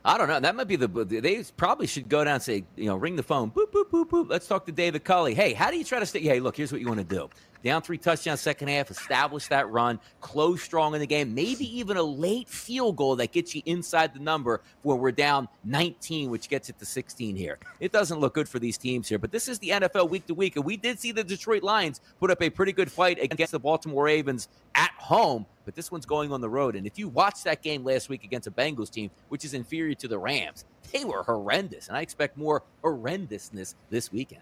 [0.04, 0.40] I don't know.
[0.40, 0.88] That might be the.
[0.88, 3.52] They probably should go down and say, you know, ring the phone.
[3.52, 4.28] Boop, boop, boop, boop.
[4.28, 5.36] Let's talk to David Culley.
[5.36, 6.22] Hey, how do you try to stay?
[6.22, 7.30] Hey, look, here's what you want to do.
[7.64, 11.98] Down three touchdowns second half, establish that run, close strong in the game, maybe even
[11.98, 16.50] a late field goal that gets you inside the number where we're down 19, which
[16.50, 17.60] gets it to 16 here.
[17.80, 20.34] It doesn't look good for these teams here, but this is the NFL week to
[20.34, 23.52] week, and we did see the Detroit Lions put up a pretty good fight against
[23.52, 26.76] the Baltimore Ravens at home, but this one's going on the road.
[26.76, 29.96] And if you watched that game last week against a Bengals team, which is inferior
[29.96, 34.42] to the Rams, they were horrendous, and I expect more horrendousness this weekend.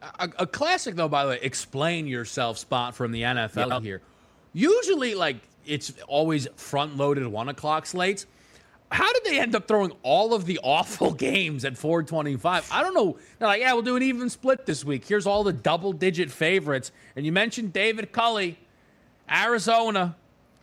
[0.00, 3.80] A, a, classic, though, by the way, explain yourself spot from the NFL yeah.
[3.80, 4.02] here.
[4.52, 8.26] Usually, like, it's always front loaded one o'clock slates.
[8.90, 12.68] How did they end up throwing all of the awful games at 425?
[12.70, 13.18] I don't know.
[13.38, 15.04] They're like, yeah, we'll do an even split this week.
[15.04, 16.92] Here's all the double digit favorites.
[17.16, 18.58] And you mentioned David Culley,
[19.30, 20.16] Arizona,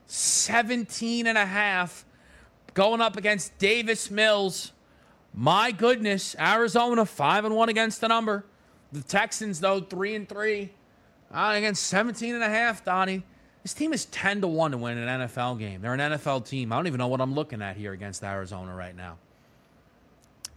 [0.07, 2.05] 17 and a half,
[2.73, 4.71] going up against Davis Mills.
[5.33, 8.45] My goodness, Arizona, 5 and 1 against the number.
[8.95, 10.71] The Texans, though, three and three.
[11.29, 13.23] Uh, against 17 and a half, Donnie.
[13.61, 15.81] This team is 10 to 1 to win an NFL game.
[15.81, 16.71] They're an NFL team.
[16.71, 19.17] I don't even know what I'm looking at here against Arizona right now.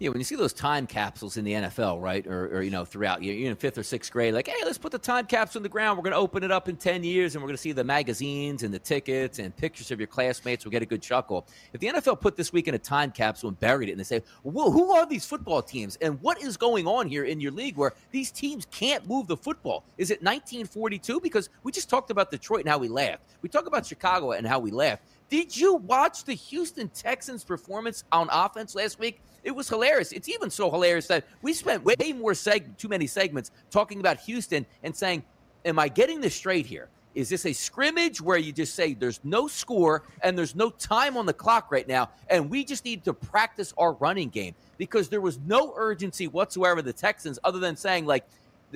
[0.01, 2.85] Yeah, when you see those time capsules in the NFL, right, or, or you know,
[2.85, 5.65] throughout you're in fifth or sixth grade, like, hey, let's put the time capsule in
[5.65, 5.99] the ground.
[5.99, 7.83] We're going to open it up in ten years, and we're going to see the
[7.83, 10.65] magazines and the tickets and pictures of your classmates.
[10.65, 11.49] We'll get a good chuckle.
[11.73, 14.05] If the NFL put this week in a time capsule and buried it, and they
[14.05, 17.51] say, well, who are these football teams, and what is going on here in your
[17.51, 19.83] league where these teams can't move the football?
[19.97, 21.19] Is it 1942?
[21.21, 23.23] Because we just talked about Detroit and how we laughed.
[23.43, 25.03] We talked about Chicago and how we laughed.
[25.29, 29.21] Did you watch the Houston Texans performance on offense last week?
[29.45, 30.13] It was hilarious.
[30.13, 34.19] It's even so hilarious that we spent way more seg- too many segments talking about
[34.21, 35.23] Houston and saying,
[35.65, 36.89] "Am I getting this straight here?
[37.15, 41.17] Is this a scrimmage where you just say there's no score and there's no time
[41.17, 45.09] on the clock right now, and we just need to practice our running game?" Because
[45.09, 46.83] there was no urgency whatsoever.
[46.83, 48.27] The Texans, other than saying like,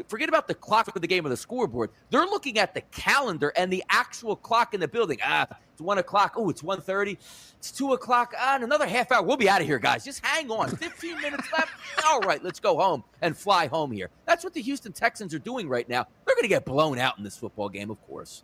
[0.09, 1.91] forget about the clock of the game or the scoreboard.
[2.11, 5.19] They're looking at the calendar and the actual clock in the building.
[5.25, 6.35] Ah, it's one o'clock.
[6.37, 7.19] Oh, it's 1.30.
[7.59, 8.35] It's two o'clock.
[8.39, 9.23] Ah, in another half hour.
[9.23, 10.05] We'll be out of here, guys.
[10.05, 10.75] Just hang on.
[10.75, 11.73] 15 minutes left.
[12.07, 14.11] All right, let's go home and fly home here.
[14.27, 16.07] That's what the Houston Texans are doing right now.
[16.25, 18.43] They're going to get blown out in this football game, of course.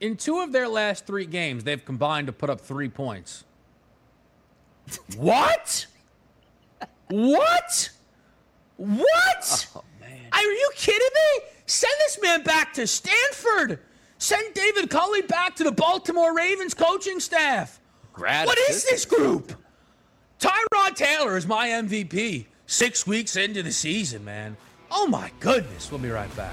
[0.00, 3.44] In two of their last three games, they've combined to put up three points.
[5.16, 5.86] what?
[7.08, 7.90] what?
[8.76, 9.66] What?
[9.76, 9.84] Oh.
[10.32, 11.46] Are you kidding me?
[11.66, 13.80] Send this man back to Stanford.
[14.18, 17.80] Send David Culley back to the Baltimore Ravens coaching staff.
[18.12, 19.52] Grad what is this group?
[20.38, 22.46] Tyrod Taylor is my MVP.
[22.66, 24.56] Six weeks into the season, man.
[24.90, 25.90] Oh my goodness.
[25.90, 26.52] We'll be right back.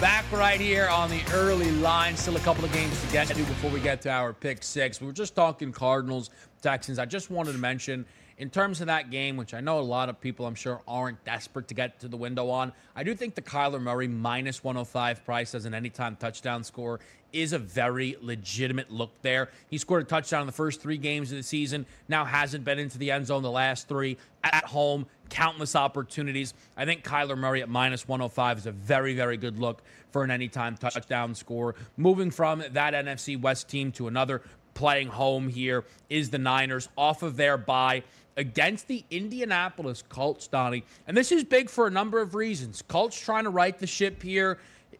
[0.00, 2.16] Back right here on the early line.
[2.16, 5.00] Still a couple of games to get to before we get to our pick six.
[5.00, 6.30] We were just talking Cardinals,
[6.60, 6.98] Texans.
[6.98, 8.04] I just wanted to mention
[8.38, 11.24] in terms of that game, which I know a lot of people I'm sure aren't
[11.24, 15.24] desperate to get to the window on, I do think the Kyler Murray minus 105
[15.24, 17.00] price as an anytime touchdown score
[17.32, 19.50] is a very legitimate look there.
[19.68, 22.78] He scored a touchdown in the first three games of the season, now hasn't been
[22.78, 26.54] into the end zone the last three at home, countless opportunities.
[26.76, 29.82] I think Kyler Murray at minus 105 is a very, very good look
[30.12, 31.74] for an anytime touchdown score.
[31.96, 34.42] Moving from that NFC West team to another
[34.74, 38.02] playing home here is the Niners off of their bye
[38.36, 40.84] against the Indianapolis Colts, Donnie.
[41.06, 42.82] And this is big for a number of reasons.
[42.82, 44.58] Colts trying to right the ship here,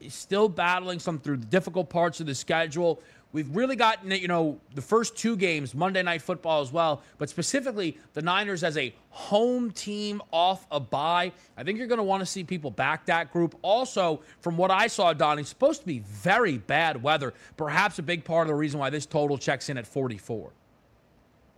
[0.08, 3.00] still battling some through the difficult parts of the schedule.
[3.32, 7.02] We've really gotten, it, you know, the first two games, Monday Night Football as well,
[7.18, 11.32] but specifically the Niners as a home team off a bye.
[11.56, 13.58] I think you're going to want to see people back that group.
[13.62, 17.34] Also, from what I saw, Donnie, supposed to be very bad weather.
[17.56, 20.52] Perhaps a big part of the reason why this total checks in at 44.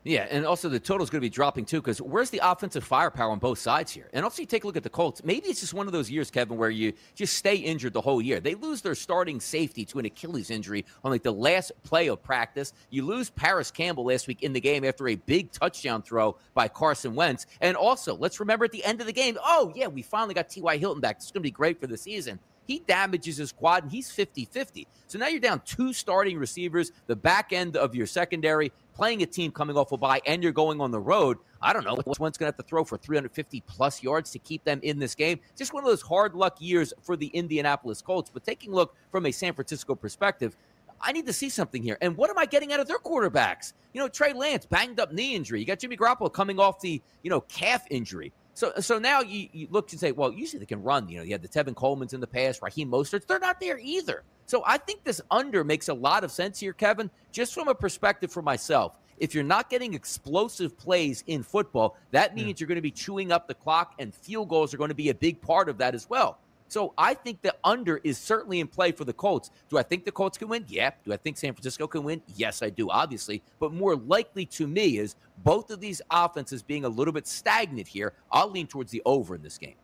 [0.07, 2.85] Yeah, and also the total is going to be dropping too because where's the offensive
[2.85, 4.09] firepower on both sides here?
[4.13, 5.25] And also, you take a look at the Colts.
[5.25, 8.23] Maybe it's just one of those years, Kevin, where you just stay injured the whole
[8.23, 8.39] year.
[8.39, 12.23] They lose their starting safety to an Achilles injury on like the last play of
[12.23, 12.73] practice.
[12.91, 16.69] You lose Parris Campbell last week in the game after a big touchdown throw by
[16.69, 17.47] Carson Wentz.
[17.61, 20.49] And also, let's remember at the end of the game, oh, yeah, we finally got
[20.49, 20.77] T.Y.
[20.77, 21.17] Hilton back.
[21.17, 24.45] It's going to be great for the season he damages his quad and he's 50
[24.45, 24.87] 50.
[25.07, 29.27] So now you're down two starting receivers, the back end of your secondary, playing a
[29.27, 31.37] team coming off a bye, and you're going on the road.
[31.61, 31.99] I don't know.
[32.19, 35.15] One's going to have to throw for 350 plus yards to keep them in this
[35.15, 35.39] game.
[35.55, 38.31] Just one of those hard luck years for the Indianapolis Colts.
[38.33, 40.57] But taking a look from a San Francisco perspective,
[41.01, 41.99] I need to see something here.
[42.01, 43.75] And what am I getting out of their quarterbacks?
[43.93, 45.61] You know, Trey Lance, banged up knee injury.
[45.61, 48.33] You got Jimmy Garoppolo coming off the, you know, calf injury.
[48.57, 51.11] So, so now you, you look and say, well, usually they can run.
[51.11, 53.27] You know, you had the Tevin Coleman's in the past, Raheem Mostert.
[53.27, 54.23] They're not there either.
[54.47, 57.75] So I think this under makes a lot of sense here, Kevin, just from a
[57.75, 58.97] perspective for myself.
[59.19, 62.37] If you're not getting explosive plays in football, that hmm.
[62.37, 62.55] means yeah.
[62.61, 65.11] you're going to be chewing up the clock, and field goals are going to be
[65.11, 66.39] a big part of that as well.
[66.69, 69.51] So I think the under is certainly in play for the Colts.
[69.69, 70.65] Do I think the Colts can win?
[70.69, 70.91] Yeah.
[71.05, 72.23] Do I think San Francisco can win?
[72.35, 73.43] Yes, I do, obviously.
[73.61, 75.15] But more likely to me is
[75.45, 78.13] both of these offenses being a little bit stagnant here.
[78.33, 79.77] I'll lean towards the over in this game.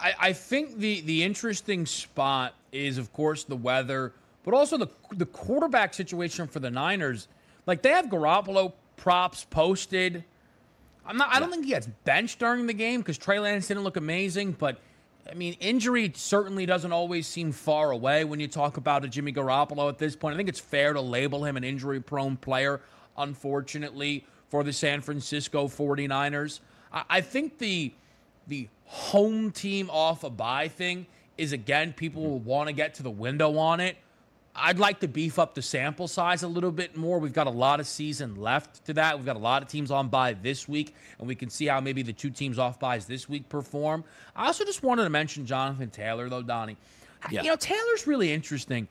[0.00, 4.12] I, I think the the interesting spot is, of course, the weather,
[4.44, 7.28] but also the the quarterback situation for the Niners.
[7.66, 10.24] Like they have Garoppolo props posted.
[11.04, 11.32] I'm not.
[11.32, 14.52] I don't think he gets benched during the game because Trey Lance didn't look amazing,
[14.52, 14.78] but
[15.30, 19.32] I mean, injury certainly doesn't always seem far away when you talk about a Jimmy
[19.32, 20.34] Garoppolo at this point.
[20.34, 22.80] I think it's fair to label him an injury prone player,
[23.16, 26.60] unfortunately, for the San Francisco 49ers.
[26.92, 27.92] I, think the
[28.46, 31.06] the home team off a bye thing
[31.36, 33.96] is again, people will want to get to the window on it.
[34.58, 37.18] I'd like to beef up the sample size a little bit more.
[37.18, 39.16] We've got a lot of season left to that.
[39.16, 41.80] We've got a lot of teams on bye this week, and we can see how
[41.80, 44.04] maybe the two teams off byes this week perform.
[44.34, 46.76] I also just wanted to mention Jonathan Taylor, though, Donnie.
[47.30, 47.42] Yeah.
[47.42, 48.88] You know, Taylor's really interesting.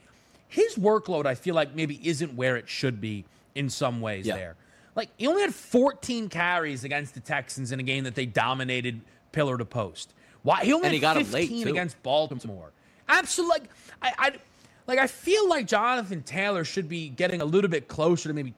[0.48, 4.36] His workload, I feel like, maybe isn't where it should be in some ways yeah.
[4.36, 4.56] there.
[4.96, 9.02] Like, he only had 14 carries against the Texans in a game that they dominated
[9.32, 10.14] pillar to post.
[10.44, 10.64] Why?
[10.64, 12.72] He only and had he 15 against Baltimore.
[13.10, 13.68] Absolutely.
[14.02, 14.32] I, I
[14.88, 18.54] like I feel like Jonathan Taylor should be getting a little bit closer to maybe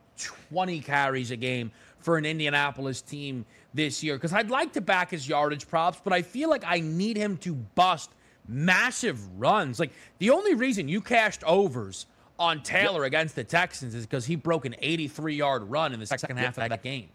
[0.50, 5.12] 20 carries a game for an Indianapolis team this year because I'd like to back
[5.12, 8.12] his yardage props, but I feel like I need him to bust
[8.48, 9.80] massive runs.
[9.80, 12.06] Like the only reason you cashed overs
[12.40, 13.08] on Taylor yep.
[13.08, 16.58] against the Texans is because he broke an 83 yard run in the second half
[16.58, 17.10] of that game.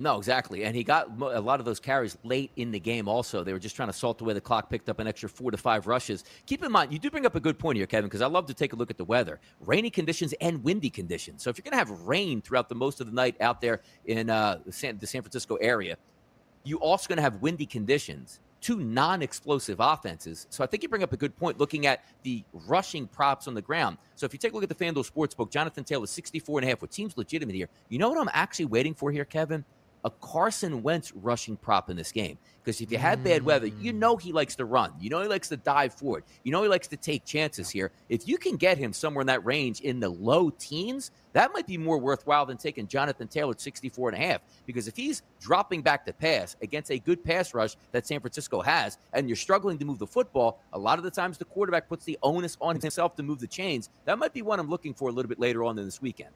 [0.00, 0.64] No, exactly.
[0.64, 3.44] And he got a lot of those carries late in the game also.
[3.44, 5.58] They were just trying to salt away the clock, picked up an extra four to
[5.58, 6.24] five rushes.
[6.46, 8.46] Keep in mind, you do bring up a good point here, Kevin, because I love
[8.46, 9.40] to take a look at the weather.
[9.60, 11.42] Rainy conditions and windy conditions.
[11.42, 13.82] So if you're going to have rain throughout the most of the night out there
[14.06, 15.98] in uh, the, San, the San Francisco area,
[16.64, 20.46] you also going to have windy conditions two non-explosive offenses.
[20.50, 23.54] So I think you bring up a good point looking at the rushing props on
[23.54, 23.96] the ground.
[24.16, 26.68] So if you take a look at the FanDuel Sportsbook, Jonathan Taylor 64 and a
[26.68, 27.70] half, what seems legitimate here.
[27.88, 29.64] You know what I'm actually waiting for here, Kevin?
[30.04, 32.38] A Carson Wentz rushing prop in this game.
[32.62, 33.96] Because if you had bad weather, you mm.
[33.96, 34.92] know he likes to run.
[35.00, 36.24] You know he likes to dive forward.
[36.44, 37.90] You know he likes to take chances here.
[38.08, 41.66] If you can get him somewhere in that range in the low teens, that might
[41.66, 44.42] be more worthwhile than taking Jonathan Taylor at 64 and a half.
[44.66, 48.60] Because if he's dropping back to pass against a good pass rush that San Francisco
[48.60, 51.88] has, and you're struggling to move the football, a lot of the times the quarterback
[51.88, 53.88] puts the onus on himself to move the chains.
[54.04, 56.34] That might be one I'm looking for a little bit later on in this weekend.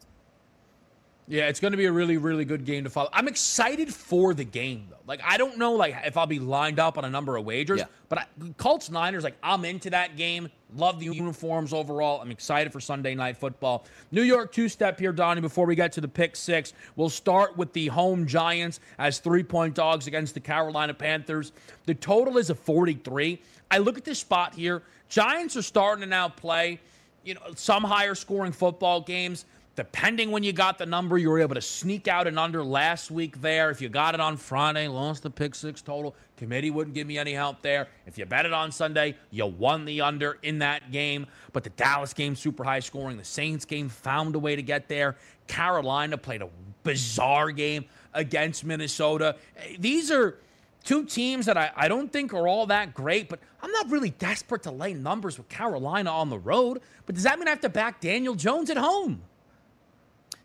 [1.27, 3.09] Yeah, it's going to be a really, really good game to follow.
[3.13, 4.99] I'm excited for the game though.
[5.07, 7.81] Like, I don't know, like if I'll be lined up on a number of wagers,
[7.81, 7.87] Yeah.
[8.11, 8.25] but I,
[8.59, 10.51] Colts Niners, like I'm into that game.
[10.77, 12.21] Love the uniforms overall.
[12.21, 13.87] I'm excited for Sunday night football.
[14.11, 15.41] New York two step here, Donnie.
[15.41, 19.45] Before we get to the pick six, we'll start with the home Giants as three
[19.45, 21.53] point dogs against the Carolina Panthers.
[21.87, 23.41] The total is a 43.
[23.71, 24.83] I look at this spot here.
[25.09, 26.81] Giants are starting to now play,
[27.25, 29.47] you know, some higher scoring football games.
[29.77, 33.11] Depending when you got the number, you were able to sneak out an under last
[33.11, 33.71] week there.
[33.71, 36.15] If you got it on Friday, lost the pick six total.
[36.37, 37.89] Committee wouldn't give me any help there.
[38.07, 41.27] If you bet it on Sunday, you won the under in that game.
[41.53, 43.17] But the Dallas game, super high scoring.
[43.17, 45.17] The Saints game found a way to get there.
[45.49, 46.49] Carolina played a
[46.85, 49.35] bizarre game against Minnesota.
[49.81, 50.39] These are
[50.85, 54.11] two teams that I, I don't think are all that great, but I'm not really
[54.11, 56.81] desperate to lay numbers with Carolina on the road.
[57.07, 59.23] But does that mean I have to back Daniel Jones at home?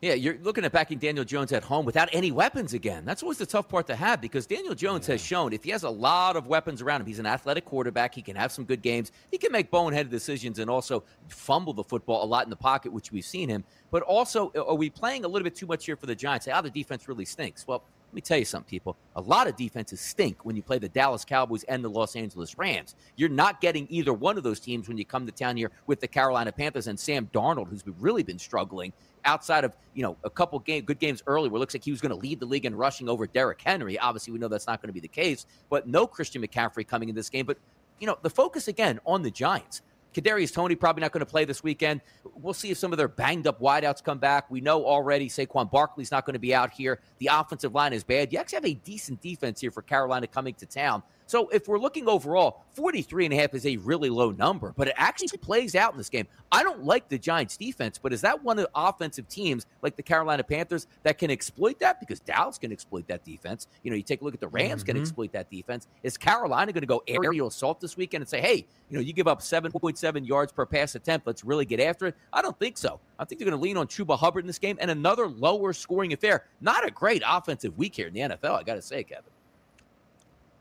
[0.01, 3.03] Yeah, you're looking at backing Daniel Jones at home without any weapons again.
[3.03, 5.83] That's always the tough part to have because Daniel Jones has shown if he has
[5.83, 8.15] a lot of weapons around him, he's an athletic quarterback.
[8.15, 9.11] He can have some good games.
[9.29, 12.93] He can make boneheaded decisions and also fumble the football a lot in the pocket,
[12.93, 13.65] which we've seen him.
[13.91, 16.45] But also, are we playing a little bit too much here for the Giants?
[16.45, 17.67] Say, oh, the defense really stinks.
[17.67, 18.97] Well, let me tell you something, people.
[19.17, 22.57] A lot of defenses stink when you play the Dallas Cowboys and the Los Angeles
[22.57, 22.95] Rams.
[23.15, 25.99] You're not getting either one of those teams when you come to town here with
[25.99, 28.93] the Carolina Panthers and Sam Darnold, who's really been struggling
[29.25, 31.91] outside of you know a couple game good games early where it looks like he
[31.91, 33.99] was going to lead the league in rushing over Derrick Henry.
[33.99, 37.09] Obviously, we know that's not going to be the case, but no Christian McCaffrey coming
[37.09, 37.45] in this game.
[37.45, 37.59] But
[37.99, 39.83] you know the focus again on the Giants.
[40.13, 42.01] Kadarius Toney probably not going to play this weekend.
[42.35, 44.49] We'll see if some of their banged up wideouts come back.
[44.49, 46.99] We know already Saquon Barkley's not going to be out here.
[47.19, 48.33] The offensive line is bad.
[48.33, 51.03] You actually have a decent defense here for Carolina coming to town.
[51.29, 54.87] So if we're looking overall, 43 and a half is a really low number, but
[54.87, 56.25] it actually plays out in this game.
[56.51, 59.95] I don't like the Giants defense, but is that one of the offensive teams like
[59.95, 61.99] the Carolina Panthers that can exploit that?
[61.99, 63.67] Because Dallas can exploit that defense.
[63.83, 65.03] You know, you take a look at the Rams can mm-hmm.
[65.03, 65.85] exploit that defense.
[66.01, 69.13] Is Carolina going to go aerial assault this weekend and say, hey, you know, you
[69.13, 72.15] give up 7.7 yards per pass attempt, let's really get after it?
[72.33, 72.99] I don't think so.
[73.19, 75.73] I think they're going to lean on Chuba Hubbard in this game and another lower
[75.73, 76.45] scoring affair.
[76.59, 79.29] Not a great offensive week here in the NFL, I got to say, Kevin.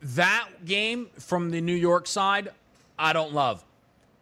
[0.02, 2.50] That game from the New York side,
[2.98, 3.64] I don't love.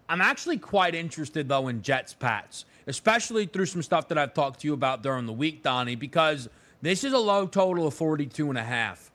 [0.09, 4.61] I'm actually quite interested though in Jets Pats, especially through some stuff that I've talked
[4.61, 6.49] to you about during the week, Donnie, because
[6.83, 9.11] this is a low total of 42 and a half.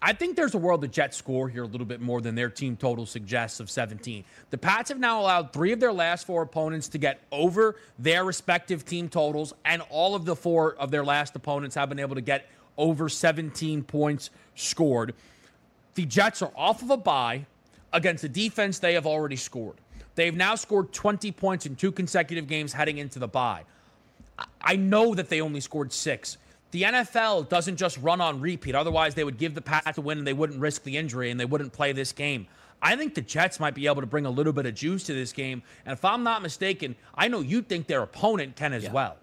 [0.00, 2.50] I think there's a world the Jets score here a little bit more than their
[2.50, 4.24] team total suggests of 17.
[4.50, 8.24] The Pats have now allowed three of their last four opponents to get over their
[8.24, 12.14] respective team totals, and all of the four of their last opponents have been able
[12.14, 15.14] to get over 17 points scored.
[15.98, 17.44] The Jets are off of a bye
[17.92, 19.74] against a defense they have already scored.
[20.14, 23.64] They've now scored 20 points in two consecutive games heading into the bye.
[24.38, 26.38] I- I know that they only scored six.
[26.70, 28.76] The NFL doesn't just run on repeat.
[28.76, 31.40] Otherwise, they would give the path to win and they wouldn't risk the injury and
[31.40, 32.46] they wouldn't play this game.
[32.80, 35.14] I think the Jets might be able to bring a little bit of juice to
[35.14, 35.64] this game.
[35.84, 39.16] And if I'm not mistaken, I know you think their opponent can as well.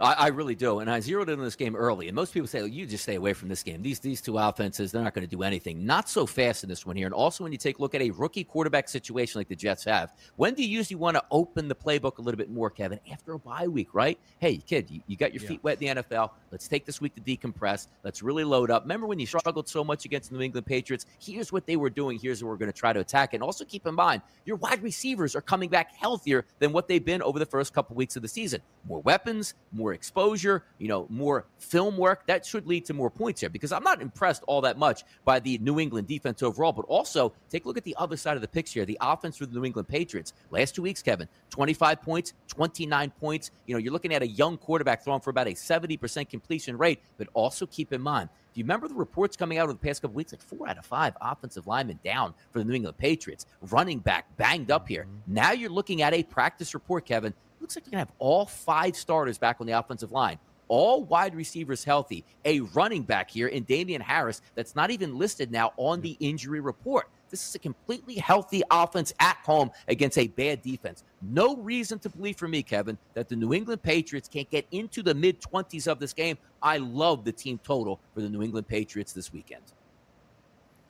[0.00, 0.80] I, I really do.
[0.80, 2.08] And I zeroed in on this game early.
[2.08, 3.80] And most people say, oh, you just stay away from this game.
[3.80, 5.86] These these two offenses, they're not going to do anything.
[5.86, 7.06] Not so fast in this one here.
[7.06, 9.84] And also, when you take a look at a rookie quarterback situation like the Jets
[9.84, 12.98] have, when do you usually want to open the playbook a little bit more, Kevin?
[13.12, 14.18] After a bye week, right?
[14.38, 16.30] Hey, kid, you, you got your feet wet in the NFL.
[16.50, 17.86] Let's take this week to decompress.
[18.02, 18.82] Let's really load up.
[18.82, 21.06] Remember when you struggled so much against the New England Patriots?
[21.20, 22.18] Here's what they were doing.
[22.18, 23.34] Here's what we're going to try to attack.
[23.34, 27.04] And also keep in mind, your wide receivers are coming back healthier than what they've
[27.04, 28.60] been over the first couple weeks of the season.
[28.88, 32.26] More weapons, more exposure, you know, more film work.
[32.26, 35.40] That should lead to more points here because I'm not impressed all that much by
[35.40, 36.72] the New England defense overall.
[36.72, 39.36] But also, take a look at the other side of the picture here the offense
[39.36, 40.32] for the New England Patriots.
[40.50, 43.50] Last two weeks, Kevin, 25 points, 29 points.
[43.66, 47.00] You know, you're looking at a young quarterback throwing for about a 70% completion rate.
[47.18, 50.00] But also keep in mind, do you remember the reports coming out over the past
[50.00, 50.32] couple weeks?
[50.32, 53.46] Like four out of five offensive linemen down for the New England Patriots.
[53.62, 55.04] Running back banged up here.
[55.04, 55.34] Mm-hmm.
[55.34, 57.34] Now you're looking at a practice report, Kevin.
[57.64, 60.38] Looks like going to have all five starters back on the offensive line.
[60.68, 62.22] All wide receivers healthy.
[62.44, 66.60] A running back here in Damien Harris that's not even listed now on the injury
[66.60, 67.08] report.
[67.30, 71.04] This is a completely healthy offense at home against a bad defense.
[71.22, 75.02] No reason to believe for me, Kevin, that the New England Patriots can't get into
[75.02, 76.36] the mid 20s of this game.
[76.62, 79.62] I love the team total for the New England Patriots this weekend.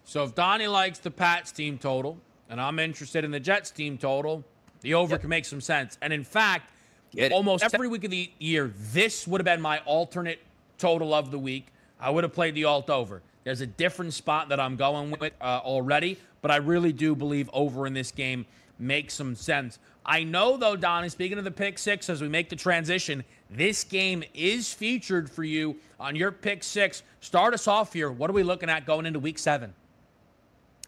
[0.02, 2.18] So if Donnie likes the Pats team total,
[2.50, 4.44] and I'm interested in the Jets team total,
[4.84, 5.98] the over can make some sense.
[6.00, 6.70] And in fact,
[7.12, 7.32] Get it.
[7.32, 10.40] almost every week of the year, this would have been my alternate
[10.78, 11.66] total of the week.
[11.98, 13.22] I would have played the alt over.
[13.44, 17.48] There's a different spot that I'm going with uh, already, but I really do believe
[17.52, 18.46] over in this game
[18.78, 19.78] makes some sense.
[20.06, 23.84] I know, though, Donnie, speaking of the pick six, as we make the transition, this
[23.84, 27.02] game is featured for you on your pick six.
[27.20, 28.10] Start us off here.
[28.10, 29.72] What are we looking at going into week seven?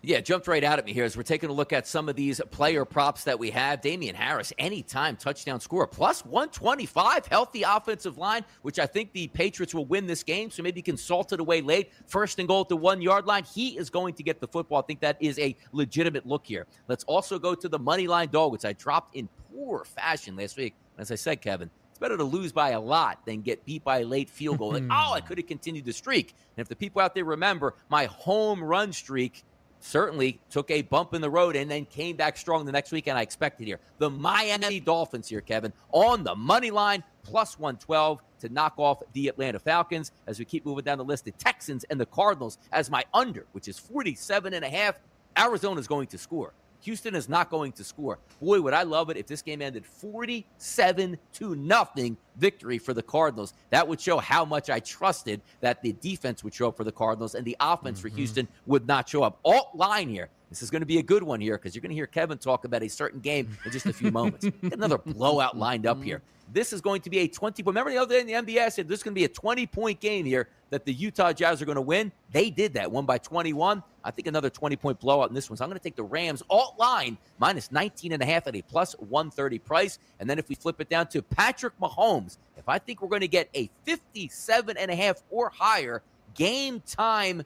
[0.07, 2.14] Yeah, jumped right out at me here as we're taking a look at some of
[2.14, 3.80] these player props that we have.
[3.80, 9.74] Damien Harris, anytime touchdown scorer, plus 125, healthy offensive line, which I think the Patriots
[9.74, 10.48] will win this game.
[10.48, 11.90] So maybe consult it away late.
[12.07, 13.42] First and goal at the one yard line.
[13.42, 14.78] He is going to get the football.
[14.78, 16.68] I think that is a legitimate look here.
[16.86, 20.57] Let's also go to the money line dog, which I dropped in poor fashion last
[20.57, 20.76] week.
[20.98, 24.02] As I said, Kevin, it's better to lose by a lot than get beat by
[24.02, 24.74] a late field goal.
[24.74, 24.92] like, hmm.
[24.92, 26.32] oh, I could have continued the streak.
[26.57, 29.42] And if the people out there remember my home run streak,
[29.81, 33.07] certainly took a bump in the road and then came back strong the next week,
[33.07, 33.81] and I expected here.
[33.99, 39.29] The Miami Dolphins here, Kevin, on the money line, plus 112 to knock off the
[39.29, 40.12] Atlanta Falcons.
[40.27, 43.47] As we keep moving down the list, the Texans and the Cardinals as my under,
[43.53, 45.01] which is 47 and a half.
[45.39, 46.53] Arizona is going to score.
[46.81, 48.18] Houston is not going to score.
[48.41, 53.03] Boy, would I love it if this game ended 47 to nothing victory for the
[53.03, 53.55] Cardinals.
[53.70, 56.93] That would show how much I trusted that the defense would show up for the
[56.93, 58.09] Cardinals and the offense mm-hmm.
[58.09, 59.39] for Houston would not show up.
[59.45, 60.29] Alt line here.
[60.49, 62.38] This is going to be a good one here because you're going to hear Kevin
[62.38, 64.47] talk about a certain game in just a few moments.
[64.62, 66.22] another blowout lined up here.
[66.53, 67.74] This is going to be a 20 point.
[67.74, 69.28] Remember the other day in the NBA, I said this is going to be a
[69.28, 72.12] 20 point game here that the Utah Jazz are going to win.
[72.30, 73.82] They did that, one by 21.
[74.05, 75.57] I think another 20 point blowout in this one.
[75.57, 78.55] So I'm going to take the Rams alt line minus 19 and a half at
[78.55, 79.99] a plus 130 price.
[80.20, 83.20] And then if we flip it down to Patrick Mahomes, if I think we're going
[83.22, 86.03] to get a 57 and a half or higher
[86.34, 87.42] game time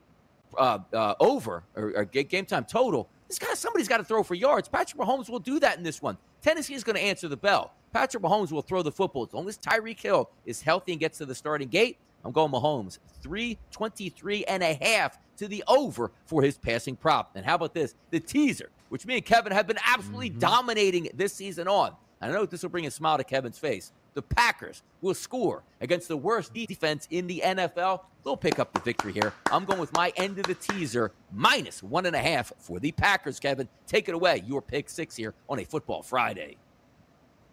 [0.56, 4.34] uh, uh, over or, or game time total, this guy somebody's got to throw for
[4.34, 4.68] yards.
[4.68, 6.18] Patrick Mahomes will do that in this one.
[6.42, 7.72] Tennessee is going to answer the bell.
[7.92, 9.24] Patrick Mahomes will throw the football.
[9.24, 12.52] As long as Tyreek Hill is healthy and gets to the starting gate, I'm going
[12.52, 12.98] Mahomes.
[13.22, 17.32] 323 and a half to the over for his passing prop.
[17.34, 17.94] And how about this?
[18.10, 20.38] The teaser, which me and Kevin have been absolutely mm-hmm.
[20.38, 21.94] dominating this season on.
[22.20, 23.92] I know this will bring a smile to Kevin's face.
[24.14, 28.00] The Packers will score against the worst defense in the NFL.
[28.24, 29.32] They'll pick up the victory here.
[29.50, 32.92] I'm going with my end of the teaser, minus one and a half for the
[32.92, 33.68] Packers, Kevin.
[33.86, 34.42] Take it away.
[34.46, 36.56] Your pick six here on a Football Friday.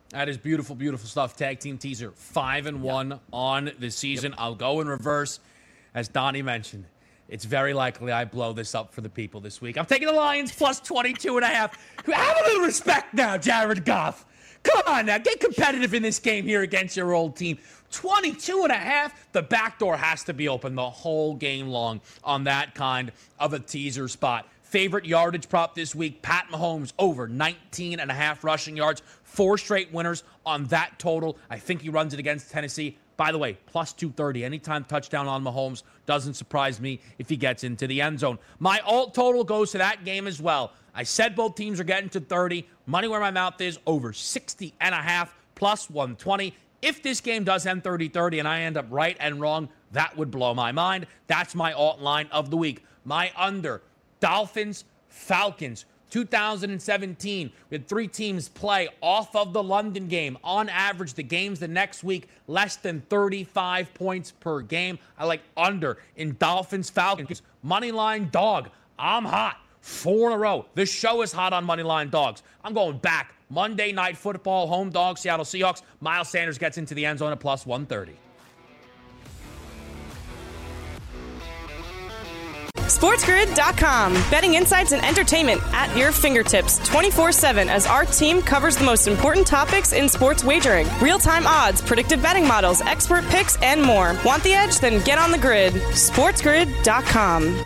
[0.10, 1.36] That is beautiful, beautiful stuff.
[1.36, 3.22] Tag team teaser, five and one yep.
[3.34, 4.32] on the season.
[4.32, 4.40] Yep.
[4.40, 5.40] I'll go in reverse,
[5.94, 6.86] as Donnie mentioned.
[7.28, 9.78] It's very likely I blow this up for the people this week.
[9.78, 11.78] I'm taking the Lions plus 22 and a half.
[12.06, 14.26] Have a little respect now, Jared Goff.
[14.64, 17.58] Come on now, get competitive in this game here against your old team.
[17.92, 19.32] 22 and a half.
[19.32, 23.54] The back door has to be open the whole game long on that kind of
[23.54, 24.48] a teaser spot.
[24.64, 29.02] Favorite yardage prop this week, Pat Mahomes over 19 and a half rushing yards.
[29.24, 31.38] Four straight winners on that total.
[31.50, 32.98] I think he runs it against Tennessee.
[33.16, 34.44] By the way, plus 230.
[34.44, 38.38] Anytime touchdown on Mahomes doesn't surprise me if he gets into the end zone.
[38.60, 40.74] My alt total goes to that game as well.
[40.98, 42.68] I said both teams are getting to 30.
[42.88, 46.56] Money where my mouth is over 60 and a half plus 120.
[46.82, 50.18] If this game does end 30 30 and I end up right and wrong, that
[50.18, 51.06] would blow my mind.
[51.28, 52.84] That's my alt line of the week.
[53.06, 53.84] My under
[54.20, 55.86] Dolphins, Falcons.
[56.10, 60.38] 2017, we had three teams play off of the London game.
[60.44, 64.98] On average, the games the next week, less than 35 points per game.
[65.18, 67.42] I like under in Dolphins, Falcons.
[67.62, 68.70] Money line dog.
[68.98, 69.58] I'm hot.
[69.88, 70.66] Four in a row.
[70.76, 72.44] This show is hot on money line dogs.
[72.62, 73.34] I'm going back.
[73.50, 75.82] Monday night football, home dog, Seattle Seahawks.
[76.02, 78.20] Miles Sanders gets into the end zone at plus 130.
[82.76, 84.14] SportsGrid.com.
[84.30, 89.08] Betting insights and entertainment at your fingertips 24 7 as our team covers the most
[89.08, 94.18] important topics in sports wagering real time odds, predictive betting models, expert picks, and more.
[94.26, 94.80] Want the edge?
[94.80, 95.74] Then get on the grid.
[95.74, 97.66] SportsGrid.com.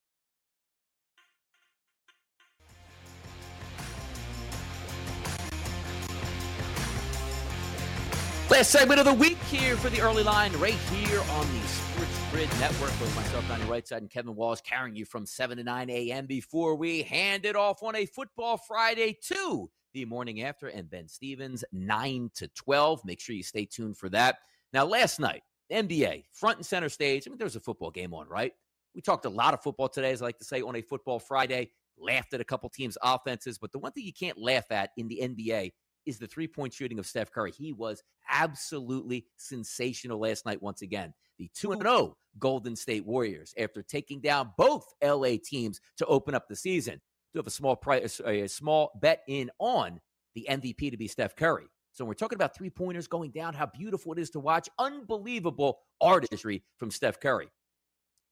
[8.51, 12.19] Last segment of the week here for the early line, right here on the Sports
[12.31, 15.89] Grid Network with myself Donnie Rightside and Kevin Walsh carrying you from 7 to 9
[15.89, 16.25] a.m.
[16.25, 21.07] before we hand it off on a football Friday to the morning after and Ben
[21.07, 23.05] Stevens 9 to 12.
[23.05, 24.39] Make sure you stay tuned for that.
[24.73, 27.23] Now, last night, NBA, front and center stage.
[27.25, 28.51] I mean, there was a football game on, right?
[28.93, 31.19] We talked a lot of football today, as I like to say, on a football
[31.19, 31.71] Friday.
[31.97, 35.07] Laughed at a couple teams' offenses, but the one thing you can't laugh at in
[35.07, 35.71] the NBA
[36.05, 37.51] is the three point shooting of Steph Curry.
[37.51, 41.13] He was absolutely sensational last night, once again.
[41.37, 46.47] The 2 0 Golden State Warriors, after taking down both LA teams to open up
[46.47, 47.01] the season,
[47.33, 49.99] do have a small price, uh, a small bet in on
[50.35, 51.65] the MVP to be Steph Curry.
[51.93, 54.69] So we're talking about three pointers going down, how beautiful it is to watch.
[54.79, 57.49] Unbelievable artistry from Steph Curry.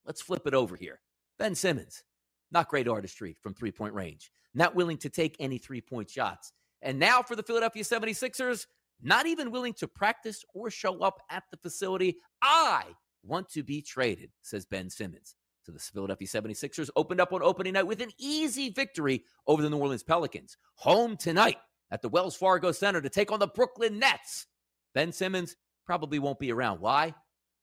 [0.06, 1.02] Let's flip it over here.
[1.38, 2.04] Ben Simmons,
[2.52, 6.54] not great artistry from three point range, not willing to take any three point shots.
[6.82, 8.66] And now for the Philadelphia 76ers,
[9.02, 12.18] not even willing to practice or show up at the facility.
[12.42, 12.84] I
[13.24, 15.36] want to be traded, says Ben Simmons.
[15.64, 19.70] So the Philadelphia 76ers opened up on opening night with an easy victory over the
[19.70, 20.58] New Orleans Pelicans.
[20.76, 21.58] Home tonight
[21.92, 24.48] at the Wells Fargo Center to take on the Brooklyn Nets.
[24.94, 25.56] Ben Simmons
[25.86, 26.80] probably won't be around.
[26.80, 27.14] Why?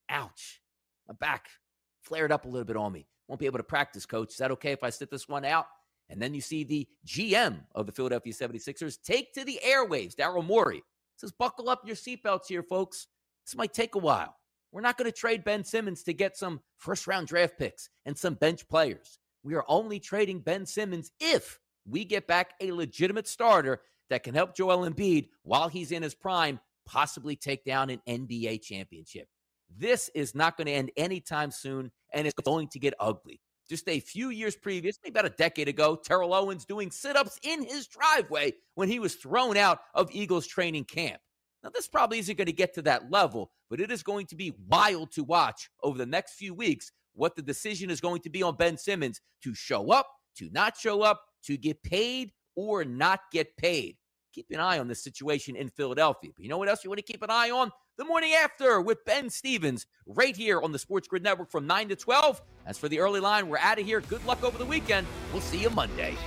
[0.09, 0.61] Ouch.
[1.09, 1.49] My back
[2.03, 3.09] flared up a little bit on me.
[3.29, 4.31] Won't be able to practice, coach.
[4.31, 5.67] Is that okay if I sit this one out?
[6.09, 10.45] And then you see the GM of the Philadelphia 76ers take to the airwaves, Daryl
[10.45, 10.83] Morey.
[11.17, 13.09] Says, buckle up your seatbelts here, folks.
[13.45, 14.37] This might take a while.
[14.71, 18.17] We're not going to trade Ben Simmons to get some first round draft picks and
[18.17, 19.19] some bench players.
[19.43, 23.81] We are only trading Ben Simmons if we get back a legitimate starter
[24.11, 28.63] that can help Joel Embiid while he's in his prime, possibly take down an NBA
[28.63, 29.29] championship.
[29.75, 33.41] This is not going to end anytime soon, and it's going to get ugly.
[33.69, 37.39] Just a few years previous, maybe about a decade ago, Terrell Owens doing sit ups
[37.43, 41.21] in his driveway when he was thrown out of Eagles training camp.
[41.64, 44.37] Now, this probably isn't going to get to that level, but it is going to
[44.37, 48.31] be wild to watch over the next few weeks what the decision is going to
[48.31, 52.85] be on Ben Simmons to show up, to not show up, to get paid, or
[52.85, 53.97] not get paid.
[54.37, 56.30] Keep an eye on this situation in Philadelphia.
[56.37, 57.72] But you know what else you want to keep an eye on?
[57.97, 61.89] The morning after with Ben Stevens, right here on the Sports Grid Network from 9
[61.89, 62.43] to 12.
[62.66, 64.03] As for the early line, we're out of here.
[64.03, 65.07] Good luck over the weekend.
[65.32, 66.18] We'll see you Monday.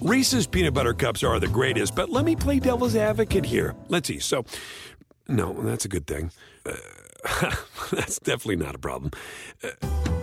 [0.00, 3.74] Reese's peanut butter cups are the greatest, but let me play devil's advocate here.
[3.88, 4.20] Let's see.
[4.20, 4.44] So,
[5.26, 6.30] no, that's a good thing.
[6.64, 6.76] Uh,
[7.90, 9.10] that's definitely not a problem.
[9.64, 10.19] Uh,